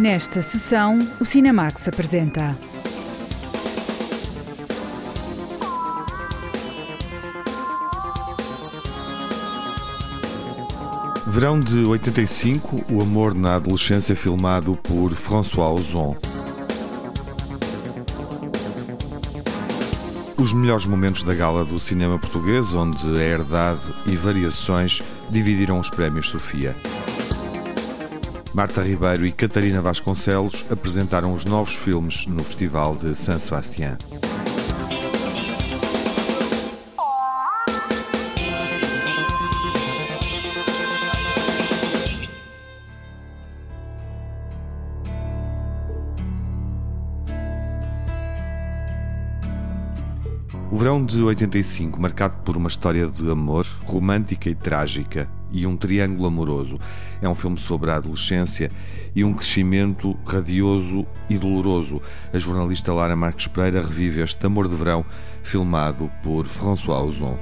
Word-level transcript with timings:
Nesta 0.00 0.40
sessão, 0.40 1.06
o 1.20 1.26
Cinemax 1.26 1.86
apresenta. 1.86 2.56
Verão 11.26 11.60
de 11.60 11.84
85, 11.84 12.86
o 12.90 13.02
amor 13.02 13.34
na 13.34 13.56
adolescência 13.56 14.16
filmado 14.16 14.74
por 14.74 15.12
François 15.12 15.78
Ozon. 15.78 16.16
Os 20.38 20.54
melhores 20.54 20.86
momentos 20.86 21.22
da 21.24 21.34
gala 21.34 21.62
do 21.62 21.78
cinema 21.78 22.18
português, 22.18 22.72
onde 22.72 23.06
a 23.18 23.22
herdade 23.22 23.82
e 24.06 24.16
variações 24.16 25.02
dividiram 25.28 25.78
os 25.78 25.90
prémios 25.90 26.30
Sofia. 26.30 26.74
Marta 28.52 28.82
Ribeiro 28.82 29.24
e 29.24 29.32
Catarina 29.32 29.80
Vasconcelos 29.80 30.64
apresentaram 30.70 31.32
os 31.32 31.44
novos 31.44 31.74
filmes 31.74 32.26
no 32.26 32.42
Festival 32.42 32.96
de 32.96 33.14
San 33.14 33.38
Sebastián. 33.38 33.96
Verão 50.80 51.04
de 51.04 51.22
85, 51.22 52.00
marcado 52.00 52.38
por 52.38 52.56
uma 52.56 52.66
história 52.66 53.06
de 53.06 53.30
amor 53.30 53.66
romântica 53.84 54.48
e 54.48 54.54
trágica 54.54 55.28
e 55.52 55.66
um 55.66 55.76
triângulo 55.76 56.26
amoroso, 56.26 56.80
é 57.20 57.28
um 57.28 57.34
filme 57.34 57.58
sobre 57.58 57.90
a 57.90 57.96
adolescência 57.96 58.70
e 59.14 59.22
um 59.22 59.34
crescimento 59.34 60.16
radioso 60.24 61.06
e 61.28 61.36
doloroso. 61.36 62.00
A 62.32 62.38
jornalista 62.38 62.94
Lara 62.94 63.14
Marques 63.14 63.46
Pereira 63.46 63.82
revive 63.82 64.22
este 64.22 64.46
amor 64.46 64.68
de 64.68 64.74
verão, 64.74 65.04
filmado 65.42 66.10
por 66.22 66.46
François 66.46 67.06
Ozon. 67.08 67.38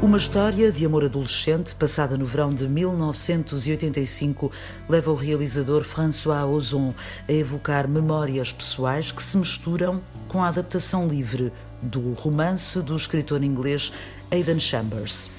Uma 0.00 0.18
história 0.18 0.70
de 0.70 0.86
amor 0.86 1.06
adolescente 1.06 1.74
passada 1.74 2.16
no 2.16 2.26
verão 2.26 2.54
de 2.54 2.68
1985 2.68 4.52
leva 4.88 5.10
o 5.10 5.16
realizador 5.16 5.82
François 5.82 6.44
Ozon 6.44 6.94
a 7.26 7.32
evocar 7.32 7.88
memórias 7.88 8.52
pessoais 8.52 9.10
que 9.10 9.22
se 9.22 9.36
misturam 9.36 10.00
com 10.28 10.44
a 10.44 10.48
adaptação 10.48 11.08
livre 11.08 11.50
do 11.82 12.14
romance 12.14 12.78
do 12.82 12.96
escritor 12.96 13.42
inglês 13.42 13.92
Aidan 14.30 14.58
Chambers. 14.58 15.30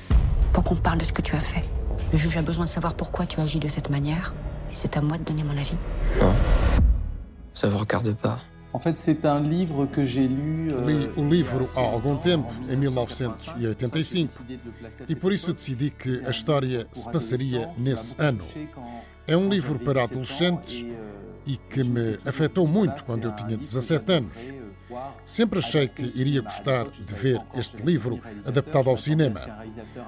Pour 0.53 0.63
qu'on 0.63 0.75
parle 0.75 0.99
de 0.99 1.05
ce 1.05 1.13
que 1.13 1.21
tu 1.21 1.35
as 1.35 1.39
fait. 1.39 1.63
Le 2.11 2.17
juge 2.17 2.37
a 2.37 2.41
besoin 2.41 2.65
de 2.65 2.69
savoir 2.69 2.93
pourquoi 2.93 3.25
tu 3.25 3.39
agis 3.39 3.59
de 3.59 3.67
cette 3.67 3.89
manière. 3.89 4.33
Et 4.71 4.75
c'est 4.75 4.97
à 4.97 5.01
moi 5.01 5.17
de 5.17 5.23
donner 5.23 5.43
mon 5.43 5.57
avis. 5.57 5.77
Non. 6.21 6.33
Ça 7.53 7.67
vous 7.67 7.77
regarde 7.79 8.13
pas. 8.15 8.39
En 8.73 8.79
fait, 8.79 8.97
c'est 8.99 9.25
un 9.25 9.39
livre 9.39 9.87
que 9.87 10.03
j'ai 10.05 10.27
lu. 10.27 10.71
euh, 10.71 10.85
Li 10.85 11.09
o 11.17 11.23
livro 11.25 11.67
há 11.75 11.79
algum 11.81 12.15
tempo, 12.17 12.53
em 12.69 12.75
mais 12.75 12.75
1985, 12.75 14.29
j'ai 14.37 14.47
décidé 14.47 14.57
de 14.57 14.65
le 14.65 14.71
placer 14.71 15.03
à 15.03 15.11
e 15.11 15.15
por 15.15 15.33
isso 15.33 15.51
decidi 15.53 15.89
que 15.89 16.21
a 16.25 16.29
história 16.29 16.85
se 16.91 17.09
passaria 17.09 17.69
nesse 17.77 18.15
ano. 18.19 18.43
É 19.25 19.35
um 19.35 19.49
livro 19.49 19.79
para 19.79 20.05
17 20.05 20.11
ans 20.11 20.11
adolescentes 20.11 20.85
e 21.47 21.57
que 21.57 21.83
me 21.83 22.19
afetou 22.25 22.67
muito 22.67 23.03
quando 23.03 23.23
eu 23.23 23.31
tinha 23.35 23.49
livre 23.49 23.57
que 23.57 23.63
17 23.63 24.11
anos. 24.11 24.37
Sempre 25.25 25.59
achei 25.59 25.87
que 25.87 26.03
iria 26.15 26.41
gostar 26.41 26.89
de 26.89 27.13
ver 27.13 27.41
este 27.55 27.81
livro 27.83 28.21
adaptado 28.45 28.89
ao 28.89 28.97
cinema. 28.97 29.41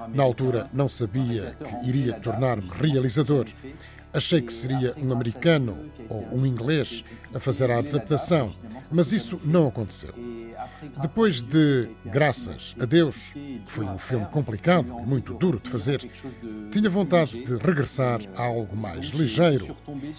Na 0.08 0.22
altura 0.22 0.68
não 0.72 0.88
sabia 0.88 1.56
que 1.64 1.88
iria 1.88 2.14
tornar-me 2.14 2.70
realizador. 2.70 3.46
Achei 4.12 4.40
que 4.40 4.52
seria 4.52 4.94
um 4.96 5.12
americano 5.12 5.90
ou 6.08 6.26
um 6.32 6.44
inglês 6.44 7.04
a 7.32 7.38
fazer 7.38 7.70
a 7.70 7.78
adaptação, 7.78 8.52
mas 8.90 9.12
isso 9.12 9.40
não 9.44 9.68
aconteceu. 9.68 10.12
Depois 11.00 11.42
de 11.42 11.90
Graças 12.04 12.74
a 12.80 12.84
Deus, 12.84 13.32
que 13.32 13.62
foi 13.66 13.84
um 13.84 13.98
filme 13.98 14.26
complicado 14.26 14.88
e 15.00 15.06
muito 15.06 15.34
duro 15.34 15.60
de 15.62 15.70
fazer, 15.70 15.98
tinha 16.72 16.90
vontade 16.90 17.44
de 17.44 17.56
regressar 17.56 18.20
a 18.34 18.44
algo 18.44 18.76
mais 18.76 19.08
ligeiro 19.08 19.76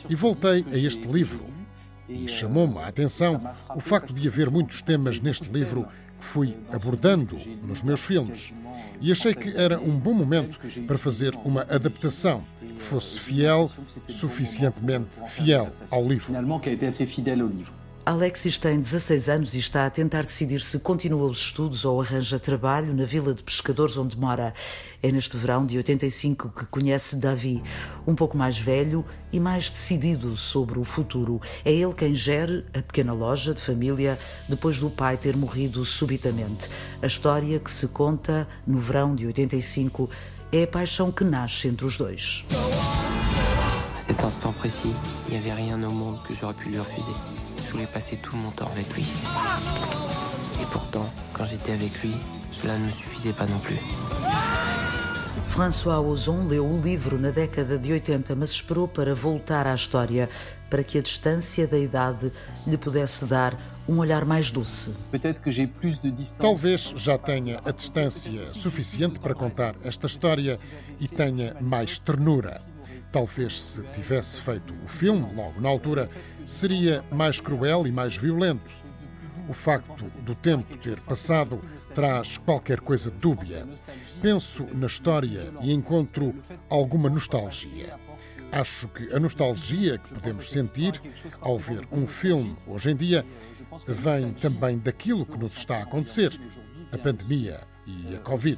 e 0.10 0.16
voltei 0.16 0.66
a 0.72 0.78
este 0.78 1.08
livro. 1.08 1.61
E 2.10 2.28
chamou-me 2.28 2.78
a 2.80 2.88
atenção 2.88 3.42
o 3.76 3.80
facto 3.80 4.14
de 4.14 4.28
haver 4.28 4.50
muitos 4.50 4.82
temas 4.82 5.20
neste 5.20 5.50
livro 5.50 5.88
que 6.20 6.26
fui 6.26 6.56
abordando 6.72 7.38
nos 7.64 7.82
meus 7.82 8.02
filmes. 8.02 8.54
E 9.00 9.12
achei 9.12 9.34
que 9.34 9.58
era 9.58 9.80
um 9.80 9.98
bom 10.00 10.14
momento 10.14 10.60
para 10.86 10.98
fazer 10.98 11.34
uma 11.44 11.62
adaptação 11.64 12.44
que 12.60 12.82
fosse 12.82 13.20
fiel, 13.20 13.72
suficientemente 14.08 15.22
fiel 15.30 15.72
ao 15.90 16.08
livro. 16.08 16.34
Alexis 18.04 18.58
tem 18.58 18.80
16 18.80 19.30
anos 19.30 19.54
e 19.54 19.60
está 19.60 19.86
a 19.86 19.90
tentar 19.90 20.24
decidir 20.24 20.62
se 20.62 20.80
continua 20.80 21.28
os 21.28 21.38
estudos 21.38 21.86
ou 21.86 22.02
arranja 22.02 22.40
trabalho 22.40 22.96
na 22.96 23.06
vila 23.06 23.32
de 23.32 23.44
pescadores 23.44 23.96
onde 23.96 24.18
mora. 24.18 24.56
É 25.04 25.12
neste 25.12 25.38
verão 25.38 25.68
de 25.68 25.78
85 25.78 26.50
que 26.50 26.66
conhece 26.66 27.16
Davi, 27.16 27.62
um 28.08 28.16
pouco 28.16 28.36
mais 28.36 28.58
velho 28.58 29.06
e 29.32 29.40
mais 29.40 29.70
decidido 29.70 30.36
sobre 30.36 30.80
o 30.80 30.84
futuro. 30.84 31.40
É 31.64 31.72
ele 31.72 31.94
quem 31.94 32.16
gere 32.16 32.66
a 32.74 32.82
pequena 32.82 33.14
loja 33.14 33.54
de 33.54 33.62
família 33.62 34.18
depois 34.50 34.80
do 34.80 34.90
pai 34.90 35.16
ter 35.16 35.38
morrido 35.38 35.86
subitamente. 35.86 36.70
A 37.04 37.06
história 37.06 37.60
que 37.60 37.70
se 37.70 37.88
conta 37.88 38.48
no 38.66 38.80
verão 38.80 39.16
de 39.16 39.28
85 39.28 40.10
é 40.52 40.64
a 40.64 40.68
paixão 40.68 41.12
que 41.12 41.24
nasce 41.24 41.68
entre 41.68 41.86
os 41.86 41.98
dois. 41.98 42.44
Cet 44.08 44.26
instant 44.26 44.54
il 44.66 45.32
n'y 45.32 45.38
avait 45.38 45.54
rien 45.54 45.82
au 45.84 45.92
monde 45.92 46.20
que 46.24 46.34
j'aurais 46.34 46.56
pu 46.56 46.70
lui 46.70 46.80
refuser. 46.80 47.16
Je 47.72 47.78
voulais 47.78 47.88
passer 47.88 48.18
tout 48.18 48.36
mon 48.36 48.52
temps 48.52 48.70
avec 48.76 48.94
lui. 48.94 49.06
Et 50.62 50.66
pourtant, 50.74 51.10
quand 51.32 51.46
j'étais 51.46 51.72
avec 51.72 52.02
lui, 52.02 52.12
cela 52.52 52.78
ne 52.78 52.88
me 52.88 52.92
suffisait 52.92 53.32
pas 53.32 53.46
non 53.46 53.60
plus. 53.60 53.80
François 55.48 56.02
Ozon 56.02 56.50
leu 56.50 56.60
o 56.60 56.82
livro 56.82 57.18
na 57.18 57.32
década 57.32 57.78
de 57.78 57.94
80, 57.94 58.36
mas 58.36 58.52
esperou 58.52 58.90
para 58.90 59.16
voltar 59.16 59.68
à 59.68 59.74
história, 59.74 60.30
para 60.70 60.84
que 60.84 60.98
a 60.98 61.02
distância 61.02 61.66
da 61.66 61.78
idade 61.78 62.34
lhe 62.68 62.76
pudesse 62.76 63.24
dar 63.24 63.56
um 63.88 64.00
olhar 64.00 64.26
mais 64.26 64.52
doce. 64.52 64.94
Peut-être 65.10 65.40
que 65.40 65.50
j'ai 65.50 65.66
plus 65.66 65.98
de 65.98 66.12
distance. 66.12 66.42
Talvez 66.42 66.94
já 66.98 67.18
tenha 67.18 67.62
a 67.64 67.72
distância 67.72 68.54
suficiente 68.54 69.18
para 69.18 69.34
contar 69.34 69.76
esta 69.86 70.08
história 70.08 70.60
e 71.00 71.08
tenha 71.08 71.56
mais 71.62 71.98
ternura. 72.00 72.60
Talvez 73.12 73.62
se 73.62 73.84
tivesse 73.94 74.40
feito 74.40 74.74
o 74.84 74.88
filme 74.88 75.34
logo 75.36 75.60
na 75.60 75.68
altura, 75.68 76.10
seria 76.46 77.04
mais 77.12 77.42
cruel 77.42 77.86
e 77.86 77.92
mais 77.92 78.16
violento. 78.16 78.72
O 79.50 79.54
facto 79.54 80.06
do 80.22 80.34
tempo 80.34 80.78
ter 80.78 81.00
passado 81.02 81.62
traz 81.94 82.38
qualquer 82.38 82.80
coisa 82.80 83.12
dúbia. 83.12 83.68
Penso 84.22 84.66
na 84.74 84.88
história 84.88 85.54
e 85.62 85.74
encontro 85.74 86.34
alguma 86.70 87.10
nostalgia. 87.10 88.00
Acho 88.52 88.88
que 88.88 89.14
a 89.14 89.20
nostalgia 89.20 89.98
que 89.98 90.14
podemos 90.14 90.50
sentir 90.50 90.94
ao 91.42 91.58
ver 91.58 91.88
um 91.92 92.08
filme 92.08 92.56
hoje 92.68 92.92
em 92.92 92.96
dia 92.96 93.26
vem 93.88 94.32
também 94.34 94.78
daquilo 94.78 95.26
que 95.26 95.38
nos 95.38 95.58
está 95.58 95.78
a 95.78 95.84
acontecer, 95.84 96.40
a 96.92 96.98
pandemia 96.98 97.71
e 98.10 98.16
a 98.16 98.20
Covid. 98.20 98.58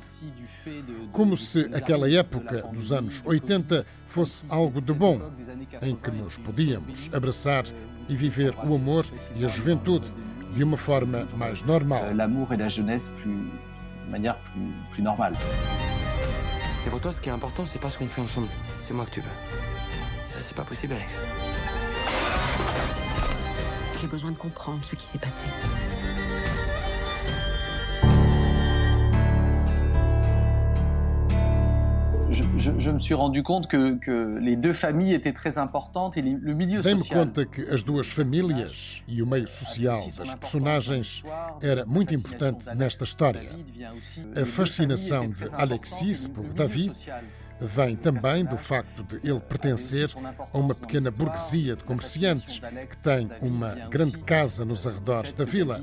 Como 1.11 1.35
se 1.35 1.69
aquela 1.73 2.09
época 2.09 2.61
dos 2.73 2.91
anos 2.91 3.21
80 3.25 3.85
fosse 4.07 4.45
algo 4.49 4.81
de 4.81 4.93
bom, 4.93 5.31
em 5.81 5.95
que 5.95 6.11
nos 6.11 6.37
podíamos 6.37 7.09
abraçar 7.13 7.63
e 8.09 8.15
viver 8.15 8.53
o 8.65 8.75
amor 8.75 9.05
e 9.35 9.45
a 9.45 9.47
juventude 9.47 10.13
de 10.53 10.63
uma 10.63 10.77
forma 10.77 11.27
mais 11.35 11.63
normal. 11.63 12.03
Euh, 12.03 12.13
L'amour 12.13 12.53
et 12.53 12.57
la 12.57 12.69
jeunesse 12.69 13.11
de 13.25 14.11
manière 14.11 14.37
plus, 14.91 15.01
normale. 15.01 15.33
Et 16.85 16.89
pour 16.89 16.99
toi, 16.99 17.11
ce 17.11 17.19
qui 17.19 17.29
est 17.29 17.31
important, 17.31 17.65
c'est 17.65 17.79
pas 17.79 17.89
ce 17.89 17.97
qu'on 17.97 18.07
fait 18.07 18.21
ensemble. 18.21 18.49
C'est 18.77 18.93
moi 18.93 19.05
que 19.05 19.11
tu 19.11 19.21
veux. 19.21 19.29
Ça, 20.27 20.39
c'est 20.41 20.55
pas 20.55 20.63
possible, 20.63 20.93
Alex. 20.93 21.23
J'ai 24.01 24.07
besoin 24.07 24.31
de 24.31 24.37
comprendre 24.37 24.83
ce 24.83 24.95
qui 24.95 25.05
s'est 25.05 25.17
passé. 25.17 25.43
Je, 32.63 32.71
je- 32.79 32.91
me 32.91 32.99
suis 32.99 33.13
rendu 33.13 33.43
compte 33.43 33.67
que, 33.67 33.97
que 33.97 34.37
les 34.39 34.55
deux 34.55 34.73
familles 34.73 35.13
étaient 35.13 35.33
très 35.33 35.57
importantes 35.57 36.15
et 36.17 36.21
les- 36.21 36.37
le 36.39 36.53
milieu 36.53 36.79
Dei-me 36.81 36.99
social. 36.99 37.19
conta 37.25 37.45
que 37.45 37.61
as 37.73 37.83
duas 37.83 38.07
famílias 38.07 39.03
e 39.07 39.21
o 39.21 39.27
meio 39.27 39.47
social 39.47 40.01
das 40.17 40.33
personagens 40.35 41.23
era 41.61 41.85
muito 41.85 42.13
importante 42.13 42.65
nesta 42.75 43.03
história. 43.03 43.49
A 44.41 44.45
fascinação 44.45 45.29
de 45.29 45.45
Alexis 45.53 46.27
por 46.27 46.45
David 46.53 46.93
vem 47.59 47.95
também 47.95 48.45
do 48.45 48.57
facto 48.57 49.03
de 49.03 49.15
ele 49.27 49.39
pertencer 49.39 50.09
a 50.51 50.57
uma 50.57 50.75
pequena 50.75 51.09
burguesia 51.11 51.75
de 51.75 51.83
comerciantes 51.83 52.59
que 52.59 52.97
tem 52.97 53.29
uma 53.41 53.75
grande 53.89 54.19
casa 54.19 54.65
nos 54.65 54.85
arredores 54.85 55.33
da 55.33 55.45
vila, 55.45 55.81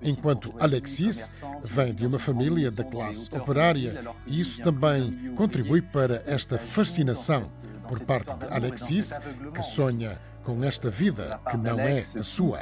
enquanto 0.00 0.54
Alexis 0.58 1.30
vem 1.64 1.94
de 1.94 2.06
uma 2.06 2.18
família 2.18 2.70
da 2.70 2.84
classe 2.84 3.34
operária 3.34 4.04
e 4.26 4.40
isso 4.40 4.62
também 4.62 5.34
contribui 5.34 5.82
para 5.82 6.22
esta 6.26 6.58
fascinação 6.58 7.50
por 7.88 8.00
parte 8.00 8.34
de 8.36 8.46
Alexis, 8.46 9.18
que 9.54 9.62
sonha 9.62 10.18
com 10.42 10.62
esta 10.64 10.90
vida 10.90 11.40
que 11.50 11.56
não 11.56 11.78
é 11.78 11.98
a 11.98 12.22
sua. 12.22 12.60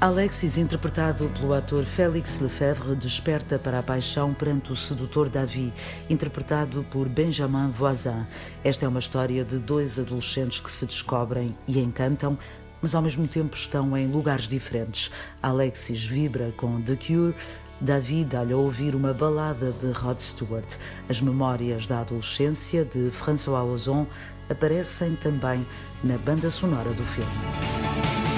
Alexis, 0.00 0.56
interpretado 0.56 1.28
pelo 1.38 1.54
ator 1.54 1.84
Félix 1.84 2.40
Lefebvre, 2.40 2.94
desperta 2.94 3.58
para 3.58 3.80
a 3.80 3.82
paixão 3.82 4.32
perante 4.32 4.72
o 4.72 4.76
sedutor 4.76 5.28
Davi, 5.28 5.72
interpretado 6.08 6.84
por 6.90 7.08
Benjamin 7.08 7.70
Voisin. 7.70 8.26
Esta 8.62 8.86
é 8.86 8.88
uma 8.88 9.00
história 9.00 9.44
de 9.44 9.58
dois 9.58 9.98
adolescentes 9.98 10.60
que 10.60 10.70
se 10.70 10.86
descobrem 10.86 11.56
e 11.66 11.78
encantam, 11.78 12.38
mas 12.80 12.94
ao 12.94 13.02
mesmo 13.02 13.26
tempo 13.26 13.56
estão 13.56 13.96
em 13.96 14.06
lugares 14.06 14.48
diferentes. 14.48 15.10
Alexis 15.42 16.04
vibra 16.04 16.52
com 16.56 16.80
The 16.80 16.96
Cure, 16.96 17.34
Davi 17.80 18.24
dá-lhe 18.24 18.52
a 18.52 18.56
ouvir 18.56 18.96
uma 18.96 19.12
balada 19.12 19.70
de 19.70 19.92
Rod 19.92 20.18
Stewart. 20.18 20.76
As 21.08 21.20
memórias 21.20 21.86
da 21.86 22.00
adolescência 22.00 22.84
de 22.84 23.10
François 23.10 23.64
Ozon 23.64 24.06
aparecem 24.50 25.14
também 25.16 25.66
na 26.02 26.16
banda 26.18 26.50
sonora 26.50 26.90
do 26.90 27.04
filme. 27.04 28.37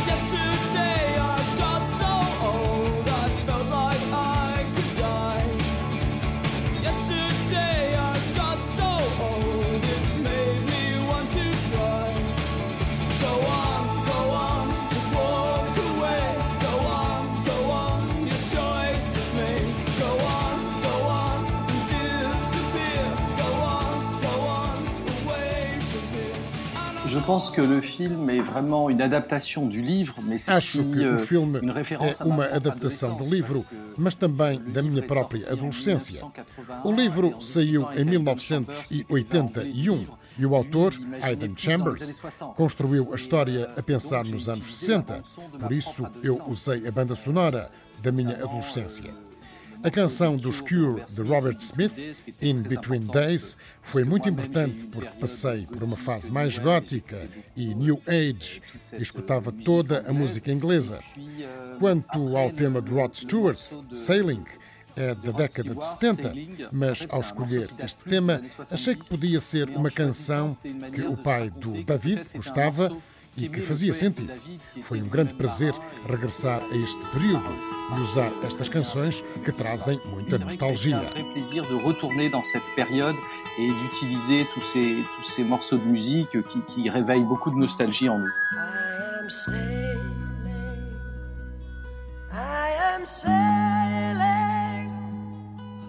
Pense 27.30 27.50
que 27.50 27.60
le 27.60 27.80
film 27.80 28.28
est 28.28 28.40
vraiment 28.40 28.90
une 28.90 29.00
adaptation 29.00 29.66
du 29.66 29.80
livre, 29.80 30.16
mais 30.20 30.48
Acho 30.48 30.82
que 30.82 31.06
o 31.06 31.18
filme 31.18 31.58
é 31.58 32.24
uma 32.24 32.46
adaptação 32.46 33.16
do 33.16 33.22
livro, 33.24 33.64
mas 33.96 34.16
também 34.16 34.60
da 34.60 34.82
minha 34.82 35.02
própria 35.02 35.52
adolescência. 35.52 36.24
O 36.82 36.90
livro 36.90 37.40
saiu 37.40 37.86
em 37.92 38.04
1981 38.04 40.06
e 40.38 40.46
o 40.46 40.56
autor, 40.56 40.92
Aidan 41.22 41.54
Chambers, 41.56 42.20
construiu 42.56 43.12
a 43.12 43.14
história 43.14 43.70
a 43.76 43.82
pensar 43.82 44.24
nos 44.24 44.48
anos 44.48 44.74
60. 44.74 45.22
Por 45.60 45.72
isso, 45.72 46.04
eu 46.22 46.42
usei 46.48 46.88
a 46.88 46.90
banda 46.90 47.14
sonora 47.14 47.70
da 48.02 48.10
minha 48.10 48.42
adolescência. 48.42 49.29
A 49.82 49.90
canção 49.90 50.36
dos 50.36 50.60
Cure 50.60 51.04
de 51.08 51.22
Robert 51.22 51.56
Smith, 51.60 51.92
In 52.42 52.62
Between 52.62 53.06
Days, 53.06 53.56
foi 53.82 54.04
muito 54.04 54.28
importante 54.28 54.86
porque 54.86 55.08
passei 55.18 55.66
por 55.66 55.82
uma 55.82 55.96
fase 55.96 56.30
mais 56.30 56.58
gótica 56.58 57.28
e 57.56 57.74
New 57.74 58.00
Age 58.06 58.60
e 58.98 59.00
escutava 59.00 59.50
toda 59.50 60.04
a 60.06 60.12
música 60.12 60.52
inglesa. 60.52 61.00
Quanto 61.78 62.36
ao 62.36 62.52
tema 62.52 62.82
de 62.82 62.90
Rod 62.90 63.14
Stewart, 63.14 63.60
Sailing, 63.92 64.44
é 64.96 65.14
da 65.14 65.32
década 65.32 65.74
de 65.74 65.86
70, 65.86 66.32
mas 66.72 67.06
ao 67.08 67.20
escolher 67.20 67.70
este 67.78 68.04
tema, 68.04 68.42
achei 68.70 68.94
que 68.94 69.06
podia 69.06 69.40
ser 69.40 69.70
uma 69.70 69.90
canção 69.90 70.56
que 70.92 71.02
o 71.02 71.16
pai 71.16 71.48
do 71.48 71.82
David 71.82 72.26
gostava 72.34 72.94
e 73.36 73.48
que 73.48 73.60
fazia 73.60 73.92
sentido. 73.92 74.32
Foi 74.82 75.00
um 75.00 75.08
grande 75.08 75.34
prazer 75.34 75.72
regressar 76.08 76.62
a 76.62 76.76
este 76.76 77.04
período 77.06 77.48
e 77.96 78.00
usar 78.00 78.32
estas 78.42 78.68
canções 78.68 79.22
que 79.44 79.52
trazem 79.52 80.00
muita 80.06 80.38
nostalgia. 80.38 80.96
É 81.14 81.22
um 81.22 81.32
prazer 81.32 81.62
de 81.62 81.74
retourner 81.84 82.30
dans 82.30 82.44
cette 82.44 82.64
période 82.74 83.16
et 83.58 83.72
d'utiliser 83.72 84.46
tous 84.52 84.60
ces 84.60 85.04
tous 85.16 85.30
ces 85.30 85.44
morceaux 85.44 85.78
de 85.78 85.84
musique 85.84 86.42
qui 86.48 86.60
qui 86.62 86.90
réveillent 86.90 87.24
beaucoup 87.24 87.50
de 87.50 87.56
nostalgie 87.56 88.08
en 88.08 88.18
nous. 88.18 88.32
I 88.32 89.22
am 89.22 89.28
sailing, 89.28 90.00
I 92.32 92.70
am 92.94 93.04
sailing 93.04 94.90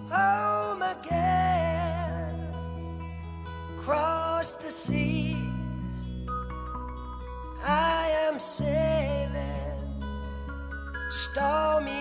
home 0.10 0.82
again, 0.82 2.36
across 3.78 4.56
the 4.56 4.70
sea. 4.70 5.21
Sailing 8.42 9.78
stormy 11.12 12.01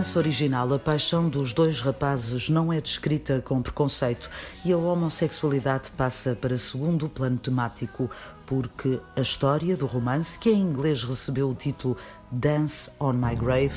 romance 0.00 0.16
original, 0.16 0.72
a 0.72 0.78
paixão 0.78 1.28
dos 1.28 1.52
dois 1.52 1.78
rapazes 1.80 2.48
não 2.48 2.72
é 2.72 2.80
descrita 2.80 3.42
com 3.42 3.60
preconceito 3.60 4.30
e 4.64 4.72
a 4.72 4.78
homossexualidade 4.78 5.90
passa 5.90 6.34
para 6.34 6.56
segundo 6.56 7.06
plano 7.06 7.36
temático, 7.36 8.10
porque 8.46 8.98
a 9.14 9.20
história 9.20 9.76
do 9.76 9.84
romance, 9.84 10.38
que 10.38 10.48
em 10.48 10.58
inglês 10.58 11.04
recebeu 11.04 11.50
o 11.50 11.54
título 11.54 11.98
Dance 12.30 12.90
on 12.98 13.12
My 13.12 13.36
Grave, 13.36 13.74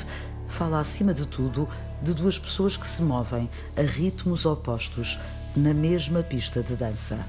fala 0.47 0.79
acima 0.79 1.13
de 1.13 1.25
tudo 1.25 1.67
de 2.01 2.13
duas 2.13 2.39
pessoas 2.39 2.77
que 2.77 2.87
se 2.87 3.01
movem 3.01 3.49
a 3.75 3.81
ritmos 3.81 4.45
opostos 4.45 5.19
na 5.57 5.73
mesma 5.73 6.23
pista 6.23 6.63
de 6.63 6.75
dança. 6.77 7.19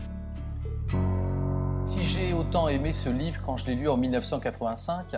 Si 1.87 2.05
j'ai 2.05 2.33
autant 2.33 2.69
aimé 2.69 2.93
ce 2.93 3.09
livre 3.09 3.41
quand 3.45 3.57
je 3.57 3.67
l'ai 3.67 3.75
lu 3.75 3.89
en 3.89 3.97
1985, 3.97 5.17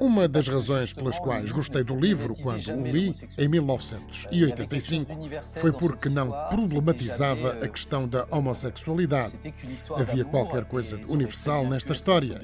uma 0.00 0.28
das 0.28 0.48
razões 0.48 0.92
pelas 0.92 1.18
quais 1.18 1.52
gostei 1.52 1.82
do 1.82 1.98
livro 1.98 2.34
quando 2.36 2.68
o 2.68 2.86
li 2.86 3.14
em 3.38 3.48
1985 3.48 5.12
foi 5.58 5.72
porque 5.72 6.08
não 6.08 6.30
problematizava 6.48 7.52
a 7.62 7.68
questão 7.68 8.06
da 8.06 8.26
homossexualidade. 8.30 9.34
Havia 9.96 10.24
qualquer 10.24 10.64
coisa 10.64 10.98
de 10.98 11.06
universal 11.06 11.66
nesta 11.66 11.92
história. 11.92 12.40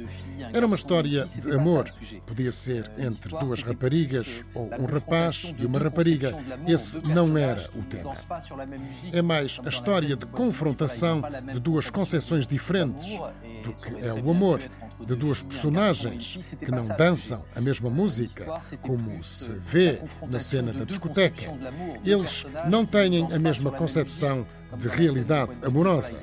Era 0.53 0.67
uma 0.67 0.77
história 0.77 1.27
de 1.27 1.51
amor. 1.53 1.91
Podia 2.27 2.53
ser 2.53 2.91
entre 2.99 3.37
duas 3.39 3.63
raparigas 3.63 4.45
ou 4.55 4.71
um 4.79 4.87
rapaz 4.87 5.55
e 5.59 5.67
uma 5.67 5.79
rapariga. 5.79 6.37
Esse 6.67 7.01
não 7.07 7.37
era 7.37 7.69
o 7.75 7.83
tema. 7.83 8.15
É 9.13 9.21
mais 9.21 9.61
a 9.65 9.69
história 9.69 10.17
de 10.17 10.27
confrontação 10.27 11.23
de 11.53 11.61
duas 11.61 11.91
concepções 11.91 12.47
diferentes 12.47 13.19
do 13.63 13.73
que 13.73 14.05
é 14.05 14.13
o 14.13 14.31
amor 14.31 14.61
de 15.07 15.15
duas 15.15 15.43
personagens 15.43 16.39
que 16.59 16.71
não 16.71 16.87
dançam 16.89 17.45
a 17.55 17.61
mesma 17.61 17.91
música, 17.91 18.61
como 18.83 19.23
se 19.23 19.53
vê 19.55 20.01
na 20.29 20.39
cena 20.39 20.73
da 20.73 20.85
discoteca. 20.85 21.53
Eles 22.05 22.45
não 22.69 22.85
têm 22.85 23.33
a 23.33 23.39
mesma 23.39 23.71
concepção 23.71 24.47
de 24.77 24.89
realidade 24.89 25.53
amorosa. 25.65 26.17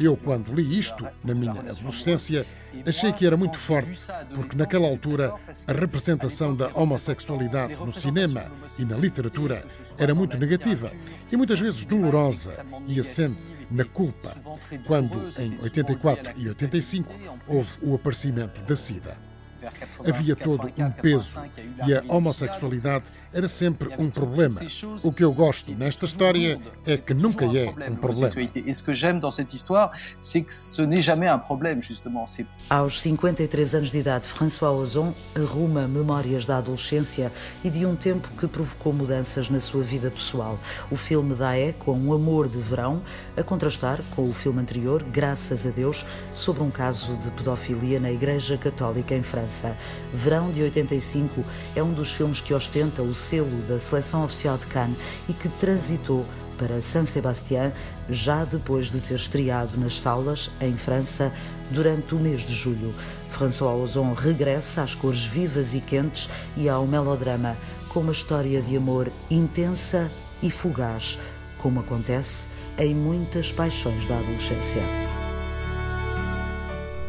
Eu, 0.00 0.16
quando 0.16 0.52
li 0.52 0.78
isto, 0.78 1.06
na 1.22 1.34
minha 1.34 1.52
adolescência, 1.52 2.46
achei 2.86 3.12
que 3.12 3.26
era 3.26 3.36
muito 3.36 3.58
forte, 3.58 4.06
porque 4.34 4.56
naquela 4.56 4.88
altura 4.88 5.34
a 5.66 5.72
representação 5.72 6.54
da 6.54 6.68
homossexualidade 6.74 7.80
no 7.80 7.92
cinema 7.92 8.50
e 8.78 8.84
na 8.84 8.96
literatura 8.96 9.64
era 9.98 10.14
muito 10.14 10.36
negativa 10.36 10.90
e 11.30 11.36
muitas 11.36 11.60
vezes 11.60 11.84
dolorosa 11.84 12.64
e 12.86 12.98
assente 12.98 13.52
na 13.70 13.84
culpa, 13.84 14.34
quando 14.86 15.32
em 15.38 15.60
84 15.60 16.34
e 16.36 16.48
85 16.48 17.12
houve 17.46 17.70
o 17.82 17.94
aparecimento 17.94 18.60
da 18.62 18.76
SIDA. 18.76 19.16
Havia 20.06 20.34
todo 20.34 20.72
um 20.76 20.90
peso 20.90 21.38
e 21.86 21.94
a 21.94 22.02
homossexualidade 22.08 23.04
era 23.32 23.48
sempre 23.48 23.88
um 23.98 24.10
problema. 24.10 24.60
O 25.02 25.12
que 25.12 25.22
eu 25.24 25.32
gosto 25.32 25.72
nesta 25.72 26.04
história 26.04 26.60
é 26.86 26.96
que 26.96 27.14
nunca 27.14 27.44
é 27.44 27.90
um 27.90 27.96
problema. 27.96 28.32
E 28.54 28.74
ce 28.74 28.82
que 28.82 28.94
j'aime 28.94 29.20
dans 29.20 29.34
cette 29.34 29.54
histoire, 29.54 29.92
c'est 30.22 30.42
que 30.42 30.52
ce 30.52 30.82
n'est 30.82 31.00
jamais 31.00 31.28
un 31.28 31.38
problème, 31.38 31.82
justement. 31.82 32.26
Aos 32.70 33.00
53 33.00 33.74
anos 33.74 33.90
de 33.90 33.98
idade, 33.98 34.26
François 34.26 34.72
Ozon 34.72 35.14
arruma 35.34 35.86
memórias 35.86 36.46
da 36.46 36.58
adolescência 36.58 37.32
e 37.64 37.70
de 37.70 37.84
um 37.84 37.94
tempo 37.94 38.28
que 38.38 38.46
provocou 38.46 38.92
mudanças 38.92 39.50
na 39.50 39.60
sua 39.60 39.82
vida 39.82 40.10
pessoal. 40.10 40.58
O 40.90 40.96
filme 40.96 41.34
dá 41.34 41.56
eco 41.56 41.90
a 41.90 41.94
um 41.94 42.12
amor 42.12 42.48
de 42.48 42.58
verão, 42.58 43.02
a 43.36 43.42
contrastar 43.42 44.00
com 44.14 44.28
o 44.28 44.32
filme 44.32 44.60
anterior, 44.60 45.02
Graças 45.12 45.66
a 45.66 45.70
Deus, 45.70 46.04
sobre 46.34 46.62
um 46.62 46.70
caso 46.70 47.16
de 47.16 47.30
pedofilia 47.30 48.00
na 48.00 48.10
Igreja 48.10 48.56
Católica 48.56 49.14
em 49.14 49.22
França. 49.22 49.42
França. 49.42 49.76
Verão 50.12 50.50
de 50.50 50.62
85 50.62 51.44
é 51.74 51.82
um 51.82 51.92
dos 51.92 52.12
filmes 52.12 52.40
que 52.40 52.54
ostenta 52.54 53.02
o 53.02 53.14
selo 53.22 53.62
da 53.62 53.78
seleção 53.78 54.24
oficial 54.24 54.58
de 54.58 54.66
Cannes 54.66 54.98
e 55.28 55.32
que 55.32 55.48
transitou 55.48 56.26
para 56.58 56.80
San 56.80 57.06
Sebastián 57.06 57.72
já 58.10 58.44
depois 58.44 58.90
de 58.90 59.00
ter 59.00 59.14
estreado 59.14 59.78
nas 59.78 60.00
salas 60.00 60.50
em 60.60 60.76
França 60.76 61.32
durante 61.70 62.14
o 62.14 62.18
mês 62.18 62.42
de 62.42 62.54
julho. 62.54 62.94
François 63.30 63.80
Ozon 63.82 64.12
regressa 64.12 64.82
às 64.82 64.94
cores 64.94 65.24
vivas 65.24 65.74
e 65.74 65.80
quentes 65.80 66.28
e 66.56 66.68
ao 66.68 66.86
melodrama 66.86 67.56
com 67.88 68.00
uma 68.00 68.12
história 68.12 68.60
de 68.60 68.76
amor 68.76 69.10
intensa 69.30 70.10
e 70.42 70.50
fugaz, 70.50 71.18
como 71.58 71.80
acontece 71.80 72.48
em 72.78 72.94
muitas 72.94 73.52
paixões 73.52 74.06
da 74.08 74.18
adolescência. 74.18 75.11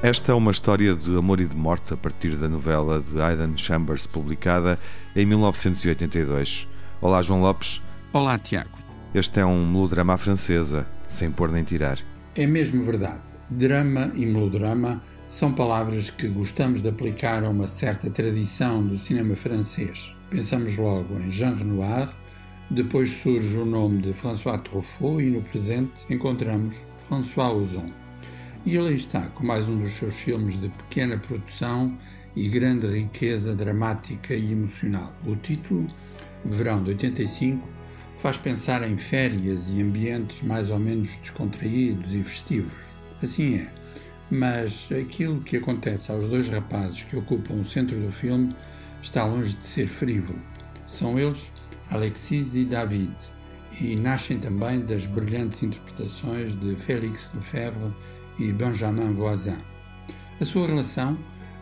Esta 0.03 0.33
é 0.33 0.35
uma 0.35 0.51
história 0.51 0.93
de 0.93 1.15
amor 1.17 1.39
e 1.39 1.45
de 1.45 1.55
morte 1.55 1.93
a 1.93 1.95
partir 1.95 2.35
da 2.35 2.49
novela 2.49 2.99
de 2.99 3.21
Aidan 3.21 3.55
Chambers, 3.55 4.05
publicada 4.05 4.77
em 5.15 5.25
1982. 5.25 6.67
Olá, 6.99 7.21
João 7.21 7.39
Lopes. 7.39 7.81
Olá, 8.11 8.37
Tiago. 8.37 8.77
Este 9.15 9.39
é 9.39 9.45
um 9.45 9.65
melodrama 9.65 10.15
à 10.15 10.17
francesa, 10.17 10.85
sem 11.07 11.31
pôr 11.31 11.53
nem 11.53 11.63
tirar. 11.63 11.99
É 12.35 12.45
mesmo 12.45 12.83
verdade. 12.83 13.21
Drama 13.49 14.11
e 14.13 14.25
melodrama 14.25 15.01
são 15.25 15.53
palavras 15.53 16.09
que 16.09 16.27
gostamos 16.27 16.81
de 16.81 16.89
aplicar 16.89 17.41
a 17.45 17.49
uma 17.49 17.65
certa 17.65 18.09
tradição 18.09 18.85
do 18.85 18.97
cinema 18.97 19.37
francês. 19.37 20.13
Pensamos 20.29 20.75
logo 20.75 21.17
em 21.17 21.31
Jean 21.31 21.55
Renoir, 21.55 22.09
depois 22.69 23.09
surge 23.09 23.55
o 23.55 23.63
nome 23.63 24.01
de 24.01 24.11
François 24.11 24.57
Truffaut 24.57 25.23
e 25.23 25.29
no 25.29 25.41
presente 25.43 25.93
encontramos 26.09 26.75
François 27.07 27.53
Ozon. 27.53 28.02
E 28.65 28.77
ele 28.77 28.93
está 28.93 29.23
com 29.35 29.45
mais 29.45 29.67
um 29.67 29.77
dos 29.77 29.91
seus 29.95 30.15
filmes 30.15 30.57
de 30.57 30.69
pequena 30.69 31.17
produção 31.17 31.97
e 32.33 32.47
grande 32.47 32.87
riqueza 32.87 33.53
dramática 33.53 34.33
e 34.33 34.53
emocional. 34.53 35.13
O 35.27 35.35
título, 35.35 35.85
Verão 36.45 36.81
de 36.81 36.91
85, 36.91 37.67
faz 38.19 38.37
pensar 38.37 38.89
em 38.89 38.95
férias 38.95 39.69
e 39.69 39.81
ambientes 39.81 40.41
mais 40.43 40.69
ou 40.69 40.79
menos 40.79 41.09
descontraídos 41.17 42.13
e 42.13 42.23
festivos. 42.23 42.71
Assim 43.21 43.55
é. 43.55 43.67
Mas 44.31 44.87
aquilo 44.97 45.41
que 45.41 45.57
acontece 45.57 46.09
aos 46.09 46.25
dois 46.25 46.47
rapazes 46.47 47.03
que 47.03 47.17
ocupam 47.17 47.55
o 47.55 47.65
centro 47.65 47.99
do 47.99 48.13
filme 48.13 48.55
está 49.01 49.25
longe 49.25 49.57
de 49.57 49.67
ser 49.67 49.87
frívolo. 49.87 50.39
São 50.87 51.19
eles 51.19 51.51
Alexis 51.91 52.55
e 52.55 52.63
David, 52.63 53.13
e 53.81 53.97
nascem 53.97 54.39
também 54.39 54.79
das 54.79 55.05
brilhantes 55.05 55.61
interpretações 55.63 56.57
de 56.57 56.75
Félix 56.77 57.29
Lefebvre 57.35 57.91
e 58.39 58.51
Benjamin 58.51 59.13
Voisin. 59.13 59.57
A 60.39 60.45
sua 60.45 60.67
relação 60.67 61.17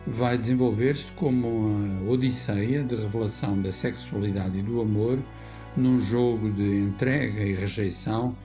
vai 0.06 0.36
desenvolver-se 0.36 1.12
como 1.12 1.66
uma 1.66 2.10
odisseia 2.10 2.82
de 2.82 2.96
revelação 2.96 3.60
da 3.60 3.70
sexualidade 3.70 4.58
e 4.58 4.62
do 4.62 4.80
amor 4.80 5.18
num 5.76 6.00
jogo 6.00 6.50
de 6.50 6.78
entrega 6.78 7.42
e 7.42 7.54
rejeição 7.54 8.36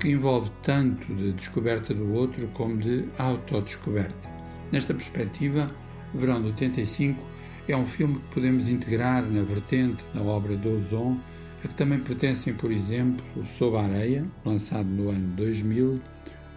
que 0.00 0.10
envolve 0.10 0.50
tanto 0.62 1.14
de 1.14 1.32
descoberta 1.32 1.94
do 1.94 2.12
outro 2.12 2.48
como 2.54 2.78
de 2.78 3.04
autodescoberta. 3.18 4.30
Nesta 4.72 4.94
perspectiva, 4.94 5.70
Verão 6.14 6.40
de 6.40 6.48
85 6.48 7.22
é 7.68 7.76
um 7.76 7.86
filme 7.86 8.16
que 8.16 8.34
podemos 8.34 8.68
integrar 8.68 9.24
na 9.24 9.42
vertente 9.42 10.04
da 10.12 10.22
obra 10.22 10.56
de 10.56 10.68
Ozon, 10.68 11.18
a 11.64 11.68
que 11.68 11.74
também 11.74 12.00
pertencem, 12.00 12.54
por 12.54 12.72
exemplo, 12.72 13.24
Sob 13.46 13.76
a 13.76 13.82
Areia, 13.82 14.26
lançado 14.44 14.88
no 14.88 15.10
ano 15.10 15.28
2000, 15.36 16.00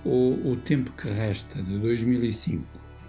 ou 0.05 0.33
O 0.51 0.55
Tempo 0.55 0.91
que 0.91 1.09
Resta, 1.09 1.61
de 1.61 1.77
2005. 1.79 2.63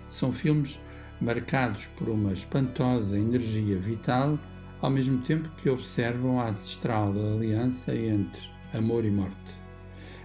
São 0.08 0.32
filmes 0.32 0.80
marcados 1.20 1.86
por 1.96 2.08
uma 2.08 2.32
espantosa 2.32 3.18
energia 3.18 3.78
vital 3.78 4.38
ao 4.80 4.90
mesmo 4.90 5.18
tempo 5.22 5.48
que 5.56 5.68
observam 5.68 6.40
a 6.40 6.48
ancestral 6.48 7.10
aliança 7.10 7.94
entre 7.94 8.42
amor 8.74 9.04
e 9.04 9.10
morte. 9.10 9.60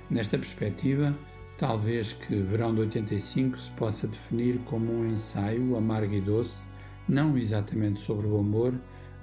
Nesta 0.10 0.38
perspectiva, 0.38 1.18
talvez 1.58 2.14
que 2.14 2.36
Verão 2.36 2.74
de 2.74 2.82
85 2.82 3.58
se 3.58 3.72
possa 3.72 4.08
definir 4.08 4.60
como 4.66 4.92
um 4.92 5.10
ensaio 5.10 5.76
amargo 5.78 6.14
e 6.14 6.22
doce, 6.22 6.66
não 7.08 7.38
exatamente 7.38 8.02
sobre 8.02 8.28
o 8.28 8.38
amor, 8.38 8.74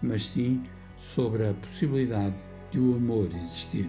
mas 0.02 0.24
sim 0.24 0.62
sobre 0.96 1.46
a 1.46 1.54
possibilidade 1.54 2.36
de 2.70 2.78
o 2.80 2.94
amor 2.94 3.28
existir. 3.34 3.88